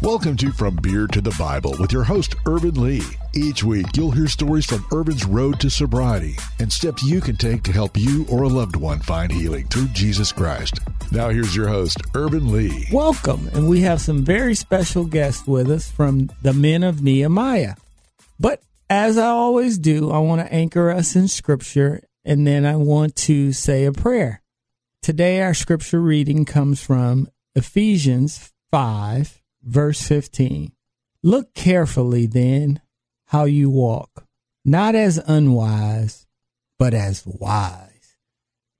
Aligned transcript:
Welcome 0.00 0.36
to 0.36 0.52
From 0.52 0.76
Beer 0.76 1.08
to 1.08 1.20
the 1.20 1.34
Bible 1.36 1.74
with 1.80 1.90
your 1.90 2.04
host, 2.04 2.36
Ervin 2.46 2.80
Lee. 2.80 3.02
Each 3.34 3.64
week, 3.64 3.86
you'll 3.96 4.12
hear 4.12 4.28
stories 4.28 4.64
from 4.64 4.86
Ervin's 4.92 5.24
road 5.24 5.58
to 5.58 5.68
sobriety 5.68 6.36
and 6.60 6.72
steps 6.72 7.02
you 7.02 7.20
can 7.20 7.34
take 7.34 7.64
to 7.64 7.72
help 7.72 7.96
you 7.96 8.24
or 8.30 8.44
a 8.44 8.48
loved 8.48 8.76
one 8.76 9.00
find 9.00 9.32
healing 9.32 9.66
through 9.66 9.88
Jesus 9.88 10.30
Christ. 10.30 10.78
Now, 11.10 11.30
here's 11.30 11.56
your 11.56 11.66
host, 11.66 12.00
Ervin 12.14 12.52
Lee. 12.52 12.86
Welcome, 12.92 13.50
and 13.52 13.68
we 13.68 13.80
have 13.80 14.00
some 14.00 14.24
very 14.24 14.54
special 14.54 15.04
guests 15.04 15.48
with 15.48 15.68
us 15.68 15.90
from 15.90 16.30
the 16.42 16.52
men 16.52 16.84
of 16.84 17.02
Nehemiah. 17.02 17.74
But 18.38 18.62
as 18.88 19.18
I 19.18 19.26
always 19.26 19.78
do, 19.78 20.12
I 20.12 20.18
want 20.18 20.40
to 20.40 20.54
anchor 20.54 20.92
us 20.92 21.16
in 21.16 21.26
Scripture 21.26 22.04
and 22.24 22.46
then 22.46 22.64
I 22.64 22.76
want 22.76 23.16
to 23.16 23.52
say 23.52 23.84
a 23.84 23.90
prayer. 23.90 24.42
Today, 25.02 25.42
our 25.42 25.54
Scripture 25.54 26.00
reading 26.00 26.44
comes 26.44 26.80
from 26.80 27.26
Ephesians 27.56 28.52
5 28.70 29.40
verse 29.62 30.02
15. 30.06 30.72
Look 31.22 31.54
carefully 31.54 32.26
then 32.26 32.80
how 33.26 33.44
you 33.44 33.70
walk, 33.70 34.24
not 34.64 34.94
as 34.94 35.18
unwise, 35.18 36.26
but 36.78 36.94
as 36.94 37.24
wise. 37.26 37.88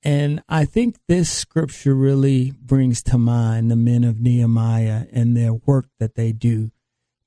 And 0.02 0.42
I 0.48 0.64
think 0.64 0.96
this 1.08 1.28
scripture 1.30 1.94
really 1.94 2.52
brings 2.52 3.02
to 3.04 3.18
mind 3.18 3.70
the 3.70 3.76
men 3.76 4.04
of 4.04 4.20
Nehemiah 4.20 5.06
and 5.12 5.36
their 5.36 5.52
work 5.52 5.86
that 5.98 6.14
they 6.14 6.32
do. 6.32 6.70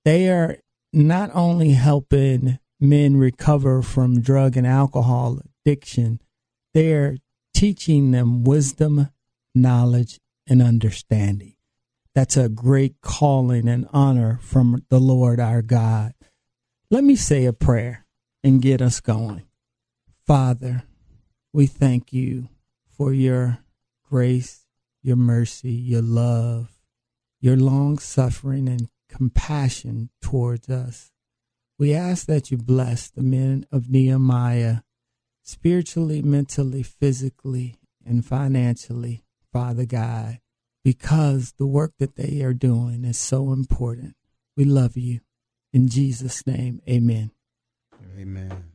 They 0.05 0.29
are 0.29 0.57
not 0.93 1.29
only 1.33 1.71
helping 1.71 2.59
men 2.79 3.17
recover 3.17 3.81
from 3.81 4.21
drug 4.21 4.57
and 4.57 4.65
alcohol 4.65 5.39
addiction, 5.65 6.21
they're 6.73 7.17
teaching 7.53 8.11
them 8.11 8.43
wisdom, 8.43 9.09
knowledge, 9.53 10.19
and 10.47 10.61
understanding. 10.61 11.53
That's 12.13 12.35
a 12.35 12.49
great 12.49 12.99
calling 13.01 13.69
and 13.69 13.87
honor 13.93 14.39
from 14.41 14.83
the 14.89 14.99
Lord 14.99 15.39
our 15.39 15.61
God. 15.61 16.13
Let 16.89 17.05
me 17.05 17.15
say 17.15 17.45
a 17.45 17.53
prayer 17.53 18.05
and 18.43 18.61
get 18.61 18.81
us 18.81 18.99
going. 18.99 19.43
Father, 20.27 20.83
we 21.53 21.67
thank 21.67 22.11
you 22.11 22.49
for 22.97 23.13
your 23.13 23.59
grace, 24.09 24.65
your 25.01 25.15
mercy, 25.15 25.71
your 25.71 26.01
love, 26.01 26.77
your 27.39 27.55
long 27.55 27.97
suffering 27.97 28.67
and 28.67 28.89
compassion 29.09 30.09
towards 30.21 30.69
us. 30.69 31.11
We 31.79 31.93
ask 31.93 32.27
that 32.27 32.51
you 32.51 32.57
bless 32.57 33.09
the 33.09 33.23
men 33.23 33.65
of 33.71 33.89
Nehemiah 33.89 34.81
spiritually, 35.43 36.21
mentally, 36.21 36.83
physically, 36.83 37.79
and 38.05 38.25
financially, 38.25 39.23
Father 39.53 39.85
God 39.85 40.39
because 40.83 41.53
the 41.57 41.67
work 41.67 41.93
that 41.99 42.15
they 42.15 42.41
are 42.41 42.53
doing 42.53 43.05
is 43.05 43.17
so 43.17 43.51
important. 43.51 44.15
We 44.55 44.65
love 44.65 44.97
you. 44.97 45.21
In 45.73 45.87
Jesus' 45.87 46.45
name, 46.45 46.81
amen. 46.89 47.31
Amen. 48.17 48.71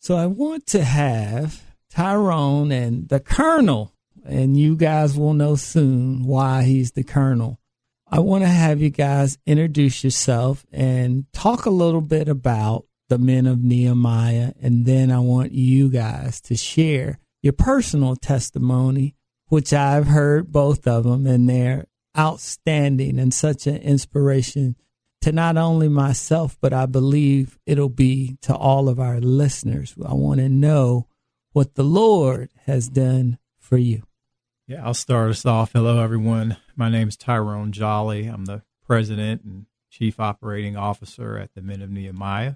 So 0.00 0.16
I 0.16 0.26
want 0.26 0.66
to 0.68 0.82
have 0.82 1.62
Tyrone 1.90 2.72
and 2.72 3.08
the 3.08 3.20
Colonel, 3.20 3.92
and 4.24 4.58
you 4.58 4.76
guys 4.76 5.16
will 5.16 5.34
know 5.34 5.56
soon 5.56 6.24
why 6.24 6.62
he's 6.62 6.92
the 6.92 7.04
Colonel. 7.04 7.60
I 8.08 8.18
want 8.20 8.42
to 8.42 8.48
have 8.48 8.80
you 8.80 8.90
guys 8.90 9.38
introduce 9.46 10.02
yourself 10.02 10.66
and 10.72 11.26
talk 11.32 11.64
a 11.64 11.70
little 11.70 12.00
bit 12.00 12.28
about 12.28 12.86
the 13.08 13.18
men 13.18 13.46
of 13.46 13.62
Nehemiah, 13.62 14.52
and 14.60 14.84
then 14.86 15.12
I 15.12 15.20
want 15.20 15.52
you 15.52 15.90
guys 15.90 16.40
to 16.42 16.56
share 16.56 17.18
your 17.42 17.52
personal 17.52 18.16
testimony 18.16 19.14
which 19.50 19.72
I've 19.72 20.06
heard 20.06 20.50
both 20.50 20.86
of 20.86 21.04
them, 21.04 21.26
and 21.26 21.48
they're 21.48 21.86
outstanding 22.16 23.18
and 23.18 23.34
such 23.34 23.66
an 23.66 23.76
inspiration 23.76 24.76
to 25.20 25.32
not 25.32 25.56
only 25.56 25.88
myself, 25.88 26.56
but 26.60 26.72
I 26.72 26.86
believe 26.86 27.58
it'll 27.66 27.88
be 27.90 28.38
to 28.42 28.54
all 28.54 28.88
of 28.88 28.98
our 28.98 29.20
listeners. 29.20 29.94
I 30.06 30.14
want 30.14 30.40
to 30.40 30.48
know 30.48 31.08
what 31.52 31.74
the 31.74 31.82
Lord 31.82 32.50
has 32.64 32.88
done 32.88 33.38
for 33.58 33.76
you. 33.76 34.04
Yeah, 34.66 34.86
I'll 34.86 34.94
start 34.94 35.30
us 35.30 35.44
off. 35.44 35.72
Hello, 35.72 36.00
everyone. 36.00 36.56
My 36.76 36.88
name 36.88 37.08
is 37.08 37.16
Tyrone 37.16 37.72
Jolly. 37.72 38.26
I'm 38.28 38.44
the 38.44 38.62
president 38.86 39.42
and 39.42 39.66
chief 39.90 40.20
operating 40.20 40.76
officer 40.76 41.36
at 41.36 41.54
the 41.54 41.60
Men 41.60 41.82
of 41.82 41.90
Nehemiah. 41.90 42.54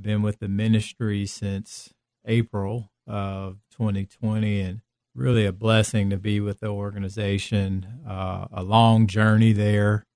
Been 0.00 0.22
with 0.22 0.38
the 0.38 0.48
ministry 0.48 1.26
since 1.26 1.92
April 2.24 2.90
of 3.06 3.58
2020 3.72 4.60
and 4.62 4.80
really 5.18 5.44
a 5.44 5.52
blessing 5.52 6.10
to 6.10 6.16
be 6.16 6.40
with 6.40 6.60
the 6.60 6.68
organization. 6.68 8.02
Uh, 8.08 8.46
a 8.52 8.62
long 8.62 9.06
journey 9.06 9.52
there. 9.52 10.06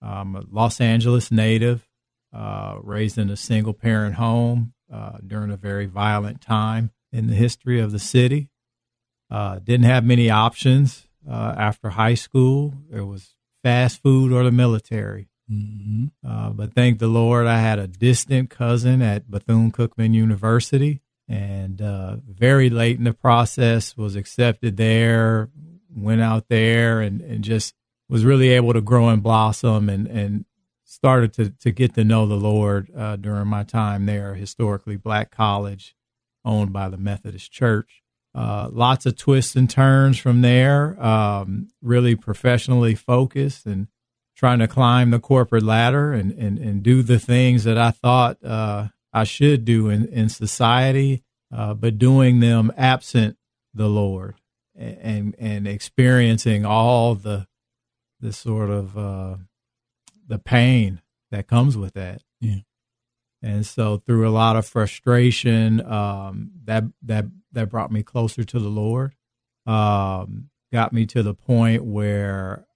I'm 0.00 0.34
a 0.34 0.42
Los 0.50 0.80
Angeles 0.80 1.30
native, 1.30 1.86
uh, 2.32 2.76
raised 2.82 3.18
in 3.18 3.30
a 3.30 3.36
single 3.36 3.74
parent 3.74 4.14
home 4.14 4.72
uh, 4.92 5.18
during 5.26 5.50
a 5.50 5.56
very 5.56 5.86
violent 5.86 6.40
time 6.40 6.90
in 7.12 7.26
the 7.26 7.34
history 7.34 7.78
of 7.80 7.92
the 7.92 7.98
city. 7.98 8.48
Uh, 9.30 9.58
didn't 9.58 9.84
have 9.84 10.04
many 10.04 10.30
options 10.30 11.06
uh, 11.28 11.54
after 11.58 11.90
high 11.90 12.14
school. 12.14 12.74
It 12.90 13.02
was 13.02 13.34
fast 13.62 14.02
food 14.02 14.32
or 14.32 14.44
the 14.44 14.52
military. 14.52 15.28
Mm-hmm. 15.52 16.06
Uh, 16.26 16.50
but 16.50 16.74
thank 16.74 16.98
the 16.98 17.08
Lord, 17.08 17.46
I 17.46 17.58
had 17.58 17.78
a 17.78 17.86
distant 17.86 18.50
cousin 18.50 19.02
at 19.02 19.30
Bethune 19.30 19.72
Cookman 19.72 20.14
University 20.14 21.00
and 21.28 21.82
uh, 21.82 22.16
very 22.26 22.70
late 22.70 22.98
in 22.98 23.04
the 23.04 23.12
process 23.12 23.96
was 23.96 24.16
accepted 24.16 24.76
there 24.76 25.50
went 25.94 26.20
out 26.20 26.48
there 26.48 27.00
and, 27.00 27.20
and 27.20 27.44
just 27.44 27.74
was 28.08 28.24
really 28.24 28.50
able 28.50 28.72
to 28.72 28.80
grow 28.80 29.08
and 29.08 29.22
blossom 29.22 29.88
and, 29.88 30.06
and 30.06 30.44
started 30.84 31.32
to, 31.34 31.50
to 31.50 31.70
get 31.70 31.94
to 31.94 32.04
know 32.04 32.26
the 32.26 32.34
lord 32.34 32.90
uh, 32.96 33.16
during 33.16 33.46
my 33.46 33.62
time 33.62 34.06
there 34.06 34.34
historically 34.34 34.96
black 34.96 35.30
college 35.30 35.94
owned 36.44 36.72
by 36.72 36.88
the 36.88 36.96
methodist 36.96 37.52
church. 37.52 38.02
Uh, 38.34 38.68
lots 38.72 39.04
of 39.04 39.16
twists 39.16 39.56
and 39.56 39.68
turns 39.68 40.18
from 40.18 40.42
there 40.42 41.02
um, 41.02 41.68
really 41.82 42.14
professionally 42.14 42.94
focused 42.94 43.66
and 43.66 43.88
trying 44.36 44.60
to 44.60 44.68
climb 44.68 45.10
the 45.10 45.18
corporate 45.18 45.64
ladder 45.64 46.12
and, 46.12 46.32
and, 46.32 46.58
and 46.58 46.82
do 46.82 47.02
the 47.02 47.18
things 47.18 47.64
that 47.64 47.76
i 47.78 47.90
thought 47.90 48.36
uh, 48.44 48.86
I 49.18 49.24
should 49.24 49.64
do 49.64 49.88
in, 49.88 50.06
in 50.06 50.28
society, 50.28 51.24
uh, 51.54 51.74
but 51.74 51.98
doing 51.98 52.40
them 52.40 52.72
absent 52.76 53.36
the 53.74 53.88
Lord 53.88 54.36
and 54.76 55.34
and 55.38 55.66
experiencing 55.66 56.64
all 56.64 57.14
the 57.14 57.46
the 58.20 58.32
sort 58.32 58.70
of 58.70 58.96
uh, 58.96 59.36
the 60.26 60.38
pain 60.38 61.02
that 61.30 61.48
comes 61.48 61.76
with 61.76 61.94
that. 61.94 62.22
Yeah. 62.40 62.60
And 63.42 63.66
so 63.66 63.98
through 63.98 64.28
a 64.28 64.30
lot 64.30 64.56
of 64.56 64.66
frustration, 64.66 65.84
um, 65.84 66.52
that 66.64 66.84
that 67.02 67.26
that 67.52 67.70
brought 67.70 67.90
me 67.92 68.02
closer 68.02 68.44
to 68.44 68.58
the 68.58 68.68
Lord. 68.68 69.14
Um, 69.66 70.50
got 70.72 70.92
me 70.92 71.06
to 71.06 71.22
the 71.22 71.34
point 71.34 71.84
where 71.84 72.66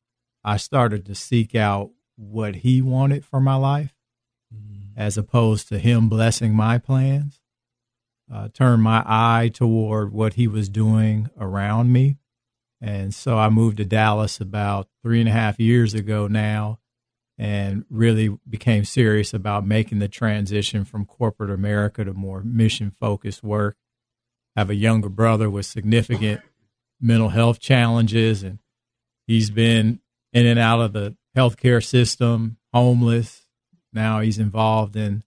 I 0.44 0.56
started 0.56 1.06
to 1.06 1.14
seek 1.14 1.54
out 1.54 1.90
what 2.16 2.56
He 2.56 2.82
wanted 2.82 3.24
for 3.24 3.40
my 3.40 3.54
life 3.54 3.94
as 4.96 5.16
opposed 5.16 5.68
to 5.68 5.78
him 5.78 6.08
blessing 6.08 6.54
my 6.54 6.78
plans. 6.78 7.40
Uh, 8.32 8.48
turned 8.48 8.82
my 8.82 9.02
eye 9.04 9.50
toward 9.52 10.12
what 10.12 10.34
he 10.34 10.46
was 10.46 10.68
doing 10.68 11.28
around 11.38 11.92
me. 11.92 12.16
And 12.80 13.14
so 13.14 13.38
I 13.38 13.48
moved 13.48 13.76
to 13.76 13.84
Dallas 13.84 14.40
about 14.40 14.88
three 15.02 15.20
and 15.20 15.28
a 15.28 15.32
half 15.32 15.60
years 15.60 15.94
ago 15.94 16.26
now 16.26 16.78
and 17.38 17.84
really 17.90 18.36
became 18.48 18.84
serious 18.84 19.34
about 19.34 19.66
making 19.66 19.98
the 19.98 20.08
transition 20.08 20.84
from 20.84 21.04
corporate 21.04 21.50
America 21.50 22.04
to 22.04 22.12
more 22.12 22.42
mission 22.42 22.92
focused 22.98 23.42
work. 23.42 23.76
I 24.56 24.60
have 24.60 24.70
a 24.70 24.74
younger 24.74 25.08
brother 25.08 25.48
with 25.50 25.66
significant 25.66 26.40
mental 27.00 27.30
health 27.30 27.58
challenges, 27.58 28.42
and 28.42 28.58
he's 29.26 29.50
been 29.50 30.00
in 30.32 30.46
and 30.46 30.58
out 30.58 30.80
of 30.80 30.92
the 30.92 31.16
healthcare 31.36 31.84
system, 31.84 32.58
homeless, 32.72 33.41
now 33.92 34.20
he's 34.20 34.38
involved 34.38 34.96
in 34.96 35.22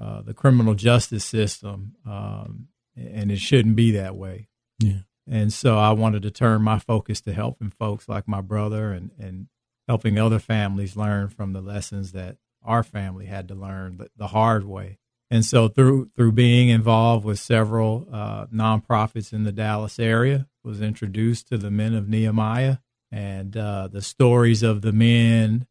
uh, 0.00 0.22
the 0.22 0.34
criminal 0.34 0.74
justice 0.74 1.24
system, 1.24 1.96
um, 2.06 2.68
and 2.96 3.30
it 3.30 3.38
shouldn't 3.38 3.76
be 3.76 3.92
that 3.92 4.16
way. 4.16 4.48
Yeah. 4.78 5.00
And 5.28 5.52
so 5.52 5.78
I 5.78 5.92
wanted 5.92 6.22
to 6.22 6.30
turn 6.30 6.62
my 6.62 6.78
focus 6.78 7.20
to 7.22 7.32
helping 7.32 7.70
folks 7.70 8.08
like 8.08 8.26
my 8.26 8.40
brother 8.40 8.92
and, 8.92 9.10
and 9.18 9.46
helping 9.86 10.18
other 10.18 10.38
families 10.38 10.96
learn 10.96 11.28
from 11.28 11.52
the 11.52 11.60
lessons 11.60 12.12
that 12.12 12.36
our 12.64 12.82
family 12.82 13.26
had 13.26 13.48
to 13.48 13.54
learn 13.54 13.96
the, 13.96 14.10
the 14.16 14.28
hard 14.28 14.64
way. 14.64 14.98
And 15.30 15.44
so 15.44 15.68
through 15.68 16.10
through 16.16 16.32
being 16.32 16.68
involved 16.68 17.24
with 17.24 17.38
several 17.38 18.08
uh, 18.12 18.46
nonprofits 18.46 19.32
in 19.32 19.44
the 19.44 19.52
Dallas 19.52 19.98
area, 19.98 20.48
was 20.64 20.80
introduced 20.80 21.48
to 21.48 21.58
the 21.58 21.70
men 21.70 21.94
of 21.94 22.08
Nehemiah 22.08 22.78
and 23.12 23.56
uh, 23.56 23.88
the 23.88 24.02
stories 24.02 24.62
of 24.62 24.82
the 24.82 24.92
men 24.92 25.66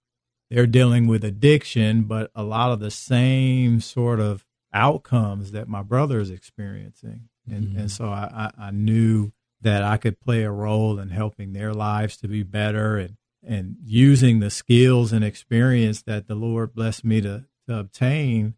they're 0.49 0.67
dealing 0.67 1.07
with 1.07 1.23
addiction, 1.23 2.03
but 2.03 2.31
a 2.33 2.43
lot 2.43 2.71
of 2.71 2.79
the 2.79 2.91
same 2.91 3.79
sort 3.81 4.19
of 4.19 4.45
outcomes 4.73 5.51
that 5.51 5.67
my 5.67 5.81
brother 5.81 6.19
is 6.19 6.29
experiencing. 6.29 7.29
And, 7.49 7.65
mm-hmm. 7.65 7.79
and 7.79 7.91
so 7.91 8.09
I, 8.09 8.51
I, 8.59 8.67
I, 8.67 8.71
knew 8.71 9.31
that 9.61 9.83
I 9.83 9.97
could 9.97 10.19
play 10.19 10.43
a 10.43 10.51
role 10.51 10.99
in 10.99 11.09
helping 11.09 11.53
their 11.53 11.73
lives 11.73 12.17
to 12.17 12.27
be 12.27 12.43
better 12.43 12.97
and, 12.97 13.17
and 13.43 13.77
using 13.83 14.39
the 14.39 14.51
skills 14.51 15.11
and 15.11 15.23
experience 15.23 16.03
that 16.03 16.27
the 16.27 16.35
Lord 16.35 16.75
blessed 16.75 17.03
me 17.03 17.21
to, 17.21 17.45
to 17.67 17.79
obtain 17.79 18.53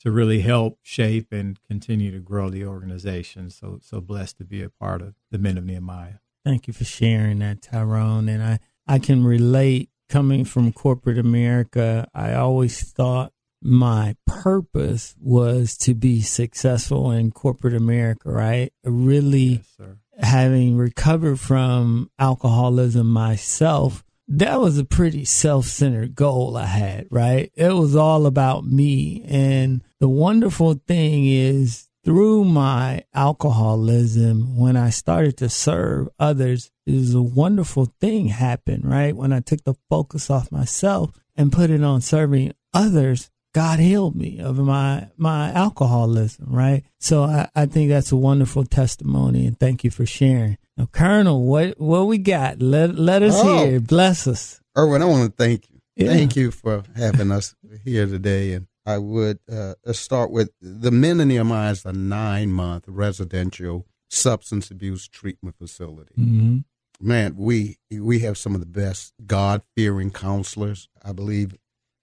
to 0.00 0.10
really 0.10 0.42
help 0.42 0.78
shape 0.82 1.32
and 1.32 1.58
continue 1.66 2.10
to 2.10 2.18
grow 2.18 2.50
the 2.50 2.64
organization. 2.66 3.48
So 3.48 3.78
so 3.82 4.00
blessed 4.02 4.36
to 4.38 4.44
be 4.44 4.62
a 4.62 4.68
part 4.68 5.00
of 5.00 5.14
the 5.30 5.38
Men 5.38 5.56
of 5.56 5.64
Nehemiah. 5.64 6.18
Thank 6.44 6.66
you 6.66 6.74
for 6.74 6.84
sharing 6.84 7.38
that, 7.38 7.62
Tyrone. 7.62 8.28
And 8.28 8.42
I, 8.42 8.58
I 8.86 8.98
can 8.98 9.24
relate 9.24 9.88
coming 10.08 10.44
from 10.44 10.72
corporate 10.72 11.18
America. 11.18 12.08
I 12.14 12.34
always 12.34 12.82
thought 12.92 13.32
my 13.62 14.16
purpose 14.26 15.14
was 15.18 15.76
to 15.78 15.94
be 15.94 16.20
successful 16.20 17.10
in 17.10 17.30
corporate 17.30 17.74
America, 17.74 18.30
right? 18.30 18.72
Really 18.84 19.62
Yes, 19.78 19.88
having 20.18 20.76
recovered 20.76 21.40
from 21.40 22.10
alcoholism 22.18 23.06
myself, 23.08 24.04
that 24.28 24.60
was 24.60 24.78
a 24.78 24.84
pretty 24.84 25.24
self 25.24 25.66
centered 25.66 26.14
goal 26.14 26.56
I 26.56 26.66
had, 26.66 27.06
right? 27.10 27.50
It 27.54 27.72
was 27.72 27.96
all 27.96 28.26
about 28.26 28.64
me. 28.64 29.24
And 29.28 29.82
the 30.00 30.08
wonderful 30.08 30.74
thing 30.86 31.26
is, 31.26 31.88
through 32.04 32.44
my 32.44 33.04
alcoholism, 33.14 34.58
when 34.58 34.76
I 34.76 34.90
started 34.90 35.38
to 35.38 35.48
serve 35.48 36.08
others, 36.18 36.70
was 36.92 37.14
a 37.14 37.22
wonderful 37.22 37.86
thing 38.00 38.28
happened, 38.28 38.84
right? 38.84 39.16
When 39.16 39.32
I 39.32 39.40
took 39.40 39.64
the 39.64 39.74
focus 39.88 40.30
off 40.30 40.52
myself 40.52 41.10
and 41.36 41.52
put 41.52 41.70
it 41.70 41.82
on 41.82 42.00
serving 42.00 42.52
others, 42.72 43.30
God 43.54 43.78
healed 43.78 44.16
me 44.16 44.40
of 44.40 44.58
my 44.58 45.08
my 45.16 45.50
alcoholism, 45.52 46.46
right? 46.48 46.82
So 46.98 47.22
I, 47.24 47.48
I 47.54 47.66
think 47.66 47.88
that's 47.88 48.12
a 48.12 48.16
wonderful 48.16 48.64
testimony, 48.64 49.46
and 49.46 49.58
thank 49.58 49.84
you 49.84 49.90
for 49.90 50.04
sharing. 50.06 50.58
Now, 50.76 50.86
Colonel, 50.92 51.44
what 51.44 51.78
what 51.80 52.06
we 52.06 52.18
got? 52.18 52.60
Let 52.60 52.96
let 52.96 53.22
us 53.22 53.34
Oh. 53.36 53.64
hear. 53.66 53.80
Bless 53.80 54.26
us. 54.26 54.60
Ervin, 54.76 55.02
I 55.02 55.04
want 55.04 55.30
to 55.30 55.36
thank 55.36 55.70
you. 55.70 55.78
Yeah. 55.96 56.08
Thank 56.08 56.34
you 56.34 56.50
for 56.50 56.82
having 56.96 57.30
us 57.30 57.54
here 57.84 58.06
today. 58.06 58.54
And 58.54 58.66
I 58.84 58.98
would 58.98 59.38
uh, 59.50 59.74
start 59.92 60.32
with 60.32 60.50
the 60.60 60.90
Men 60.90 61.18
Nehemiah 61.18 61.70
is 61.70 61.84
a 61.84 61.92
nine 61.92 62.50
month 62.50 62.84
residential 62.88 63.86
substance 64.10 64.72
abuse 64.72 65.06
treatment 65.06 65.56
facility. 65.56 66.14
hmm 66.16 66.58
Man, 67.00 67.34
we 67.36 67.78
we 67.90 68.20
have 68.20 68.38
some 68.38 68.54
of 68.54 68.60
the 68.60 68.66
best 68.66 69.14
God 69.26 69.62
fearing 69.76 70.10
counselors. 70.10 70.88
I 71.02 71.12
believe 71.12 71.56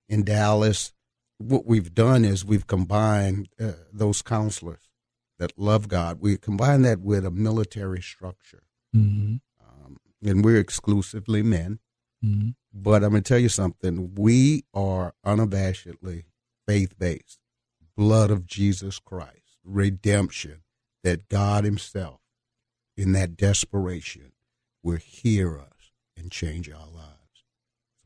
in 0.10 0.24
Dallas. 0.24 0.94
What 1.38 1.66
we've 1.66 1.94
done 1.94 2.24
is 2.24 2.46
we've 2.46 2.68
combined 2.68 3.50
uh, 3.60 3.72
those 3.92 4.22
counselors 4.22 4.90
that 5.40 5.58
love 5.58 5.88
God. 5.88 6.20
We 6.22 6.38
combine 6.38 6.84
that 6.84 7.00
with 7.00 7.26
a 7.26 7.32
military 7.32 8.02
structure, 8.02 8.64
hmm 8.94 9.38
um, 9.60 9.98
and 10.24 10.46
we're 10.46 10.60
exclusively 10.60 11.42
men. 11.42 11.80
hmm 12.22 12.50
But 12.74 13.04
I'm 13.04 13.12
going 13.12 13.24
to 13.24 13.28
tell 13.28 13.40
you 13.40 13.50
something. 13.50 14.14
We 14.16 14.66
are 14.74 15.14
unabashedly 15.26 16.26
faith 16.68 16.98
based. 17.00 17.40
Blood 17.98 18.30
of 18.30 18.46
Jesus 18.46 19.00
Christ, 19.00 19.58
redemption, 19.64 20.62
that 21.04 21.28
God 21.28 21.64
Himself, 21.64 22.20
in 22.96 23.14
that 23.14 23.36
desperation, 23.36 24.31
will 24.84 24.98
hear 24.98 25.60
us 25.60 25.92
and 26.18 26.32
change 26.32 26.70
our 26.70 26.88
lives. 26.88 27.44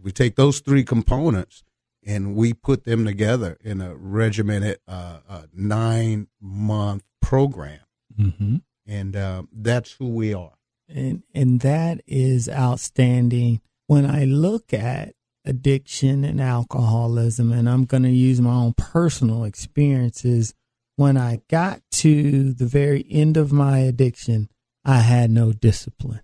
We 0.02 0.12
take 0.12 0.36
those 0.36 0.60
three 0.60 0.84
components 0.84 1.64
and 2.06 2.36
we 2.36 2.54
put 2.54 2.84
them 2.84 3.06
together 3.06 3.58
in 3.64 3.82
a 3.82 3.96
regimented 3.96 4.80
uh, 4.88 5.20
uh, 5.28 5.44
nine 5.54 6.28
month 6.42 7.04
program. 7.22 7.80
hmm 8.16 8.58
And 8.86 9.16
uh, 9.16 9.44
that's 9.52 9.94
who 9.94 10.10
we 10.10 10.34
are. 10.34 10.54
and 10.88 11.24
and 11.34 11.62
that 11.62 12.02
is 12.06 12.48
outstanding 12.48 13.60
when 13.88 14.06
i 14.06 14.24
look 14.26 14.72
at 14.74 15.16
addiction 15.44 16.24
and 16.24 16.40
alcoholism 16.40 17.52
and 17.52 17.68
i'm 17.68 17.86
going 17.86 18.04
to 18.04 18.10
use 18.10 18.40
my 18.40 18.54
own 18.54 18.74
personal 18.74 19.44
experiences 19.46 20.54
when 20.96 21.18
i 21.18 21.40
got 21.50 21.82
to 21.92 22.54
the 22.54 22.66
very 22.68 23.04
end 23.10 23.36
of 23.38 23.52
my 23.52 23.80
addiction 23.80 24.48
i 24.84 25.00
had 25.00 25.32
no 25.32 25.52
discipline 25.54 26.22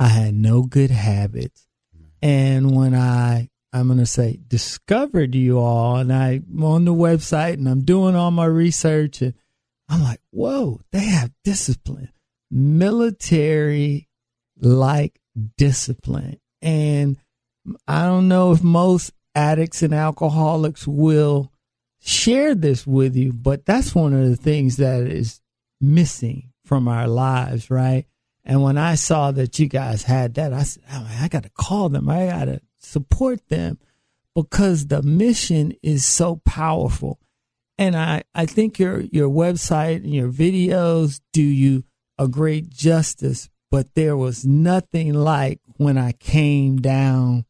i 0.00 0.08
had 0.08 0.34
no 0.34 0.62
good 0.62 0.90
habits 0.90 1.68
and 2.20 2.74
when 2.74 2.94
i 2.94 3.48
i'm 3.72 3.86
going 3.86 3.98
to 3.98 4.06
say 4.06 4.38
discovered 4.48 5.34
you 5.34 5.58
all 5.58 5.96
and 5.96 6.12
i'm 6.12 6.64
on 6.64 6.84
the 6.84 6.94
website 6.94 7.54
and 7.54 7.68
i'm 7.68 7.82
doing 7.82 8.16
all 8.16 8.32
my 8.32 8.44
research 8.44 9.22
and 9.22 9.34
i'm 9.88 10.02
like 10.02 10.20
whoa 10.30 10.80
they 10.90 11.04
have 11.04 11.30
discipline 11.44 12.10
military 12.50 14.08
like 14.60 15.20
discipline. 15.56 16.40
And 16.62 17.16
I 17.86 18.04
don't 18.04 18.28
know 18.28 18.52
if 18.52 18.62
most 18.62 19.12
addicts 19.34 19.82
and 19.82 19.94
alcoholics 19.94 20.86
will 20.86 21.52
share 22.00 22.54
this 22.54 22.86
with 22.86 23.16
you, 23.16 23.32
but 23.32 23.64
that's 23.64 23.94
one 23.94 24.12
of 24.12 24.28
the 24.28 24.36
things 24.36 24.76
that 24.78 25.02
is 25.02 25.40
missing 25.80 26.52
from 26.64 26.88
our 26.88 27.06
lives, 27.06 27.70
right? 27.70 28.06
And 28.44 28.62
when 28.62 28.78
I 28.78 28.94
saw 28.94 29.30
that 29.32 29.58
you 29.58 29.66
guys 29.66 30.04
had 30.04 30.34
that, 30.34 30.52
I 30.52 30.62
said, 30.62 30.82
oh, 30.92 31.08
I 31.20 31.28
got 31.28 31.42
to 31.42 31.50
call 31.50 31.88
them. 31.88 32.08
I 32.08 32.26
got 32.26 32.44
to 32.46 32.60
support 32.78 33.48
them 33.48 33.78
because 34.34 34.86
the 34.86 35.02
mission 35.02 35.74
is 35.82 36.04
so 36.04 36.36
powerful. 36.44 37.18
And 37.76 37.96
I, 37.96 38.24
I 38.34 38.46
think 38.46 38.78
your, 38.78 39.00
your 39.00 39.28
website 39.28 39.96
and 39.96 40.14
your 40.14 40.30
videos 40.30 41.20
do 41.32 41.42
you 41.42 41.84
a 42.18 42.28
great 42.28 42.68
justice, 42.70 43.48
but 43.70 43.94
there 43.94 44.16
was 44.16 44.44
nothing 44.44 45.14
like 45.14 45.60
when 45.76 45.96
I 45.96 46.12
came 46.12 46.76
down 46.76 47.46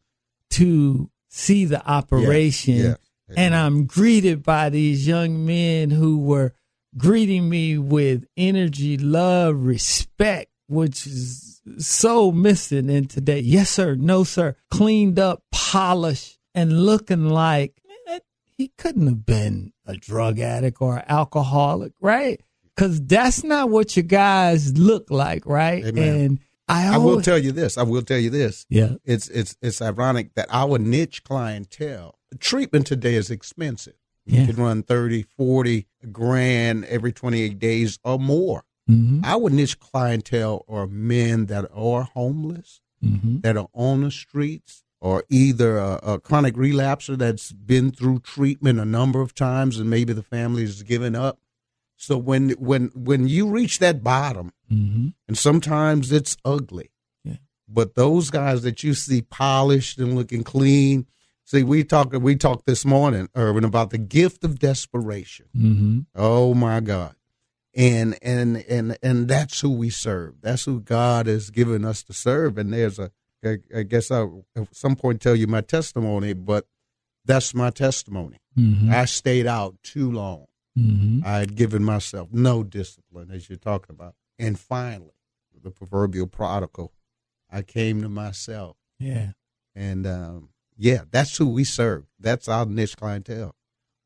to 0.51 1.11
see 1.29 1.65
the 1.65 1.85
operation 1.85 2.77
Yes, 2.77 2.97
yes. 3.29 3.37
and 3.37 3.55
I'm 3.55 3.87
greeted 3.87 4.43
by 4.43 4.71
these 4.71 5.07
young 5.07 5.45
men 5.45 5.91
who 5.91 6.19
were 6.19 6.55
greeting 6.97 7.49
me 7.49 7.79
with 7.79 8.27
energy, 8.37 8.97
love, 8.97 9.65
respect, 9.65 10.50
which 10.71 11.07
is 11.07 11.61
so 11.79 12.31
missing 12.31 12.89
in 12.89 13.07
today. 13.07 13.41
Yes, 13.41 13.71
sir. 13.71 13.97
No, 13.97 14.25
sir. 14.25 14.57
Cleaned 14.71 15.19
up, 15.19 15.43
polished, 15.51 16.39
and 16.55 16.85
looking 16.85 17.29
like 17.29 17.75
man, 18.07 18.21
he 18.57 18.69
couldn't 18.79 19.07
have 19.07 19.27
been 19.27 19.73
a 19.85 19.97
drug 19.97 20.39
addict 20.39 20.81
or 20.81 20.99
an 20.99 21.05
alcoholic, 21.09 21.93
right? 22.01 22.41
Because 22.75 23.03
that's 23.03 23.43
not 23.43 23.69
what 23.69 23.97
you 23.97 24.03
guys 24.03 24.79
look 24.79 25.11
like, 25.11 25.45
right? 25.45 25.85
Amen. 25.85 26.21
And 26.21 26.39
I, 26.69 26.95
I 26.95 26.99
will 26.99 27.21
tell 27.21 27.39
you 27.39 27.51
this. 27.51 27.77
I 27.77 27.83
will 27.83 28.03
tell 28.03 28.19
you 28.19 28.31
this. 28.31 28.65
Yeah. 28.69 28.95
It's 29.05 29.29
it's 29.29 29.57
it's 29.61 29.83
ironic 29.83 30.35
that 30.35 30.47
our 30.51 30.79
niche 30.79 31.25
clientele 31.25 32.19
treatment 32.39 32.87
today 32.87 33.17
is 33.17 33.31
expensive. 33.31 33.95
Yeah. 34.25 34.43
You 34.43 34.55
can 34.55 34.63
run 34.63 34.83
30, 34.85 35.25
40 35.37 35.89
grand 36.13 36.85
every 36.85 37.13
28 37.13 37.59
days 37.59 37.99
or 38.05 38.19
more. 38.21 38.65
Hmm 38.91 39.21
Our 39.25 39.51
niche 39.51 39.79
clientele 39.79 40.65
are 40.69 40.87
men 40.87 41.47
that 41.47 41.67
are 41.73 42.03
homeless, 42.03 42.81
hmm 43.01 43.39
that 43.45 43.57
are 43.57 43.69
on 43.73 44.03
the 44.03 44.11
streets, 44.11 44.83
or 45.01 45.25
either 45.31 45.79
a, 45.79 45.93
a 46.03 46.21
chronic 46.21 46.55
relapser 46.57 47.17
that's 47.17 47.53
been 47.53 47.91
through 47.91 48.19
treatment 48.21 48.79
a 48.79 48.85
number 48.85 49.21
of 49.21 49.35
times 49.35 49.79
and 49.79 49.89
maybe 49.89 50.13
the 50.13 50.23
family 50.37 50.63
has 50.63 50.83
given 50.83 51.15
up. 51.15 51.39
So 51.97 52.17
when 52.19 52.51
when 52.71 52.91
when 52.95 53.29
you 53.29 53.49
reach 53.49 53.79
that 53.79 54.03
bottom, 54.03 54.53
hmm 54.69 55.09
and 55.29 55.39
sometimes 55.39 56.11
it's 56.11 56.37
ugly. 56.45 56.91
Yeah. 57.25 57.37
But 57.69 57.95
those 57.95 58.31
guys 58.31 58.63
that 58.63 58.83
you 58.83 58.95
see 58.95 59.23
polished 59.23 59.99
and 59.99 60.15
looking 60.17 60.43
clean, 60.43 61.07
see, 61.45 61.63
we 61.63 61.85
talked 61.85 62.15
we 62.17 62.35
talked 62.37 62.67
this 62.67 62.85
morning, 62.85 63.29
Ervin, 63.37 63.65
about 63.65 63.91
the 63.91 63.99
gift 63.99 64.45
of 64.45 64.59
desperation. 64.59 65.47
hmm 65.55 66.01
Oh 66.15 66.55
my 66.55 66.81
God. 66.81 67.15
And 67.75 68.19
and 68.21 68.57
and 68.69 68.99
and 69.03 69.29
that's 69.29 69.61
who 69.61 69.71
we 69.71 69.91
serve. 69.91 70.35
That's 70.41 70.65
who 70.65 70.81
God 70.81 71.27
has 71.27 71.51
given 71.51 71.85
us 71.85 72.03
to 72.05 72.13
serve. 72.13 72.59
And 72.59 72.73
there's 72.73 72.99
a 72.99 73.13
I, 73.45 73.59
I 73.75 73.83
guess 73.85 74.11
I'll 74.11 74.45
at 74.57 74.75
some 74.75 74.97
point 74.97 75.21
tell 75.21 75.37
you 75.37 75.47
my 75.47 75.61
testimony, 75.61 76.33
but 76.33 76.67
that's 77.25 77.55
my 77.55 77.71
testimony. 77.71 78.39
hmm 78.57 78.91
I 78.91 79.05
stayed 79.05 79.47
out 79.47 79.77
too 79.83 80.11
long. 80.11 80.47
hmm 80.77 81.21
I 81.25 81.39
had 81.39 81.55
given 81.55 81.85
myself 81.85 82.29
no 82.33 82.63
discipline, 82.65 83.31
as 83.31 83.49
you're 83.49 83.59
talking 83.59 83.95
about. 83.95 84.15
And 84.39 84.59
finally, 84.59 85.13
the 85.63 85.71
proverbial 85.71 86.27
prodigal, 86.27 86.93
I 87.51 87.63
came 87.63 88.03
to 88.03 88.09
myself. 88.09 88.77
Yeah. 88.99 89.33
And 89.75 90.07
um, 90.07 90.49
yeah, 90.77 91.03
that's 91.11 91.37
who 91.37 91.47
we 91.49 91.65
serve. 91.65 92.05
That's 92.19 92.49
our 92.49 92.67
niche 92.67 92.97
clientele. 92.97 93.55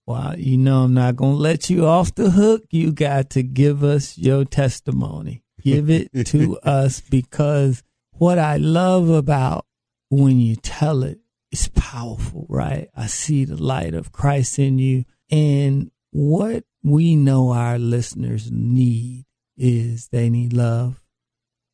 Well, 0.06 0.38
you 0.38 0.58
know, 0.58 0.84
I'm 0.84 0.94
not 0.94 1.16
going 1.16 1.36
to 1.36 1.40
let 1.40 1.70
you 1.70 1.86
off 1.86 2.14
the 2.14 2.30
hook. 2.30 2.64
You 2.70 2.92
got 2.92 3.30
to 3.30 3.42
give 3.42 3.82
us 3.82 4.18
your 4.18 4.44
testimony. 4.44 5.42
Give 5.62 5.88
it 5.88 6.10
to 6.26 6.58
us 6.58 7.00
because 7.00 7.82
what 8.12 8.38
I 8.38 8.58
love 8.58 9.08
about 9.08 9.64
when 10.10 10.38
you 10.38 10.56
tell 10.56 11.02
it 11.04 11.20
is 11.50 11.68
powerful, 11.68 12.46
right? 12.48 12.88
I 12.94 13.06
see 13.06 13.44
the 13.44 13.56
light 13.56 13.94
of 13.94 14.12
Christ 14.12 14.58
in 14.58 14.78
you. 14.78 15.04
And 15.30 15.90
what 16.10 16.64
we 16.82 17.16
know 17.16 17.50
our 17.50 17.78
listeners 17.78 18.50
need 18.50 19.24
is 19.56 20.08
they 20.08 20.28
need 20.28 20.52
love, 20.52 21.02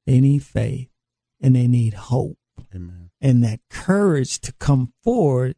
they 0.06 0.20
need 0.20 0.44
faith, 0.44 0.88
and 1.40 1.56
they 1.56 1.66
need 1.66 1.94
hope. 1.94 2.36
Amen. 2.74 3.10
and 3.20 3.42
that 3.42 3.58
courage 3.68 4.38
to 4.40 4.52
come 4.52 4.92
forward 5.02 5.56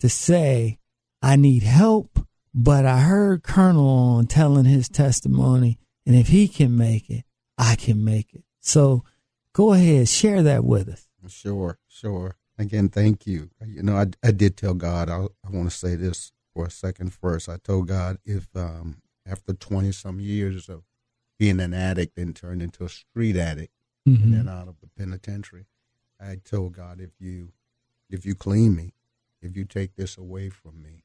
to 0.00 0.08
say, 0.08 0.78
I 1.26 1.34
need 1.34 1.64
help, 1.64 2.20
but 2.54 2.86
I 2.86 3.00
heard 3.00 3.42
Colonel 3.42 3.88
on 3.88 4.26
telling 4.26 4.64
his 4.64 4.88
testimony, 4.88 5.76
and 6.06 6.14
if 6.14 6.28
he 6.28 6.46
can 6.46 6.76
make 6.76 7.10
it, 7.10 7.24
I 7.58 7.74
can 7.74 8.04
make 8.04 8.32
it. 8.32 8.44
So 8.60 9.02
go 9.52 9.72
ahead, 9.72 10.08
share 10.08 10.42
that 10.44 10.62
with 10.64 10.88
us. 10.88 11.08
Sure, 11.28 11.78
sure. 11.88 12.36
Again, 12.58 12.88
thank 12.88 13.26
you. 13.26 13.50
You 13.66 13.82
know, 13.82 13.96
I, 13.96 14.06
I 14.22 14.30
did 14.30 14.56
tell 14.56 14.74
God, 14.74 15.10
I, 15.10 15.24
I 15.44 15.50
want 15.50 15.68
to 15.68 15.76
say 15.76 15.96
this 15.96 16.30
for 16.54 16.66
a 16.66 16.70
second 16.70 17.12
first. 17.12 17.48
I 17.48 17.56
told 17.56 17.88
God 17.88 18.18
if 18.24 18.46
um, 18.54 18.98
after 19.26 19.52
20 19.52 19.90
some 19.90 20.20
years 20.20 20.68
of 20.68 20.84
being 21.40 21.58
an 21.58 21.74
addict 21.74 22.16
and 22.18 22.36
turned 22.36 22.62
into 22.62 22.84
a 22.84 22.88
street 22.88 23.36
addict 23.36 23.72
Mhm. 24.08 24.22
and 24.22 24.32
then 24.32 24.48
out 24.48 24.68
of 24.68 24.76
the 24.80 24.86
penitentiary, 24.96 25.66
I 26.20 26.36
told 26.36 26.74
God 26.74 27.00
if 27.00 27.10
you 27.18 27.48
if 28.08 28.24
you 28.24 28.36
clean 28.36 28.76
me, 28.76 28.94
if 29.42 29.56
you 29.56 29.64
take 29.64 29.96
this 29.96 30.16
away 30.16 30.48
from 30.50 30.80
me, 30.80 31.02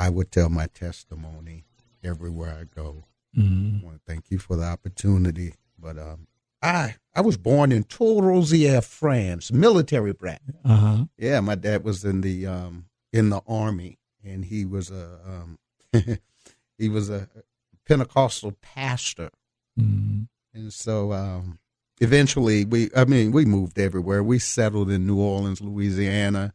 I 0.00 0.08
would 0.08 0.30
tell 0.32 0.48
my 0.48 0.66
testimony 0.66 1.64
everywhere 2.02 2.56
I 2.58 2.64
go. 2.64 3.04
Mhm. 3.36 3.82
I 3.82 3.84
want 3.84 3.96
to 3.98 4.02
thank 4.10 4.30
you 4.30 4.38
for 4.38 4.56
the 4.56 4.64
opportunity. 4.64 5.54
But 5.78 5.98
um, 5.98 6.26
I 6.62 6.96
I 7.14 7.20
was 7.20 7.36
born 7.36 7.70
in 7.72 7.84
Toul-Rosière, 7.84 8.82
France, 8.84 9.52
military 9.52 10.12
brat. 10.12 10.40
Uh-huh. 10.64 11.04
Yeah, 11.18 11.40
my 11.40 11.54
dad 11.54 11.84
was 11.84 12.04
in 12.04 12.22
the 12.22 12.46
um 12.46 12.86
in 13.12 13.28
the 13.28 13.42
army, 13.46 13.98
and 14.24 14.44
he 14.46 14.64
was 14.64 14.90
a 14.90 15.18
um 15.26 15.58
he 16.78 16.88
was 16.88 17.10
a 17.10 17.28
Pentecostal 17.86 18.52
pastor, 18.62 19.30
Mhm. 19.78 20.28
and 20.54 20.72
so 20.72 21.12
um 21.12 21.58
eventually 22.00 22.64
we 22.64 22.88
I 22.96 23.04
mean 23.04 23.32
we 23.32 23.44
moved 23.44 23.78
everywhere. 23.78 24.22
We 24.22 24.38
settled 24.38 24.90
in 24.90 25.06
New 25.06 25.20
Orleans, 25.20 25.60
Louisiana, 25.60 26.54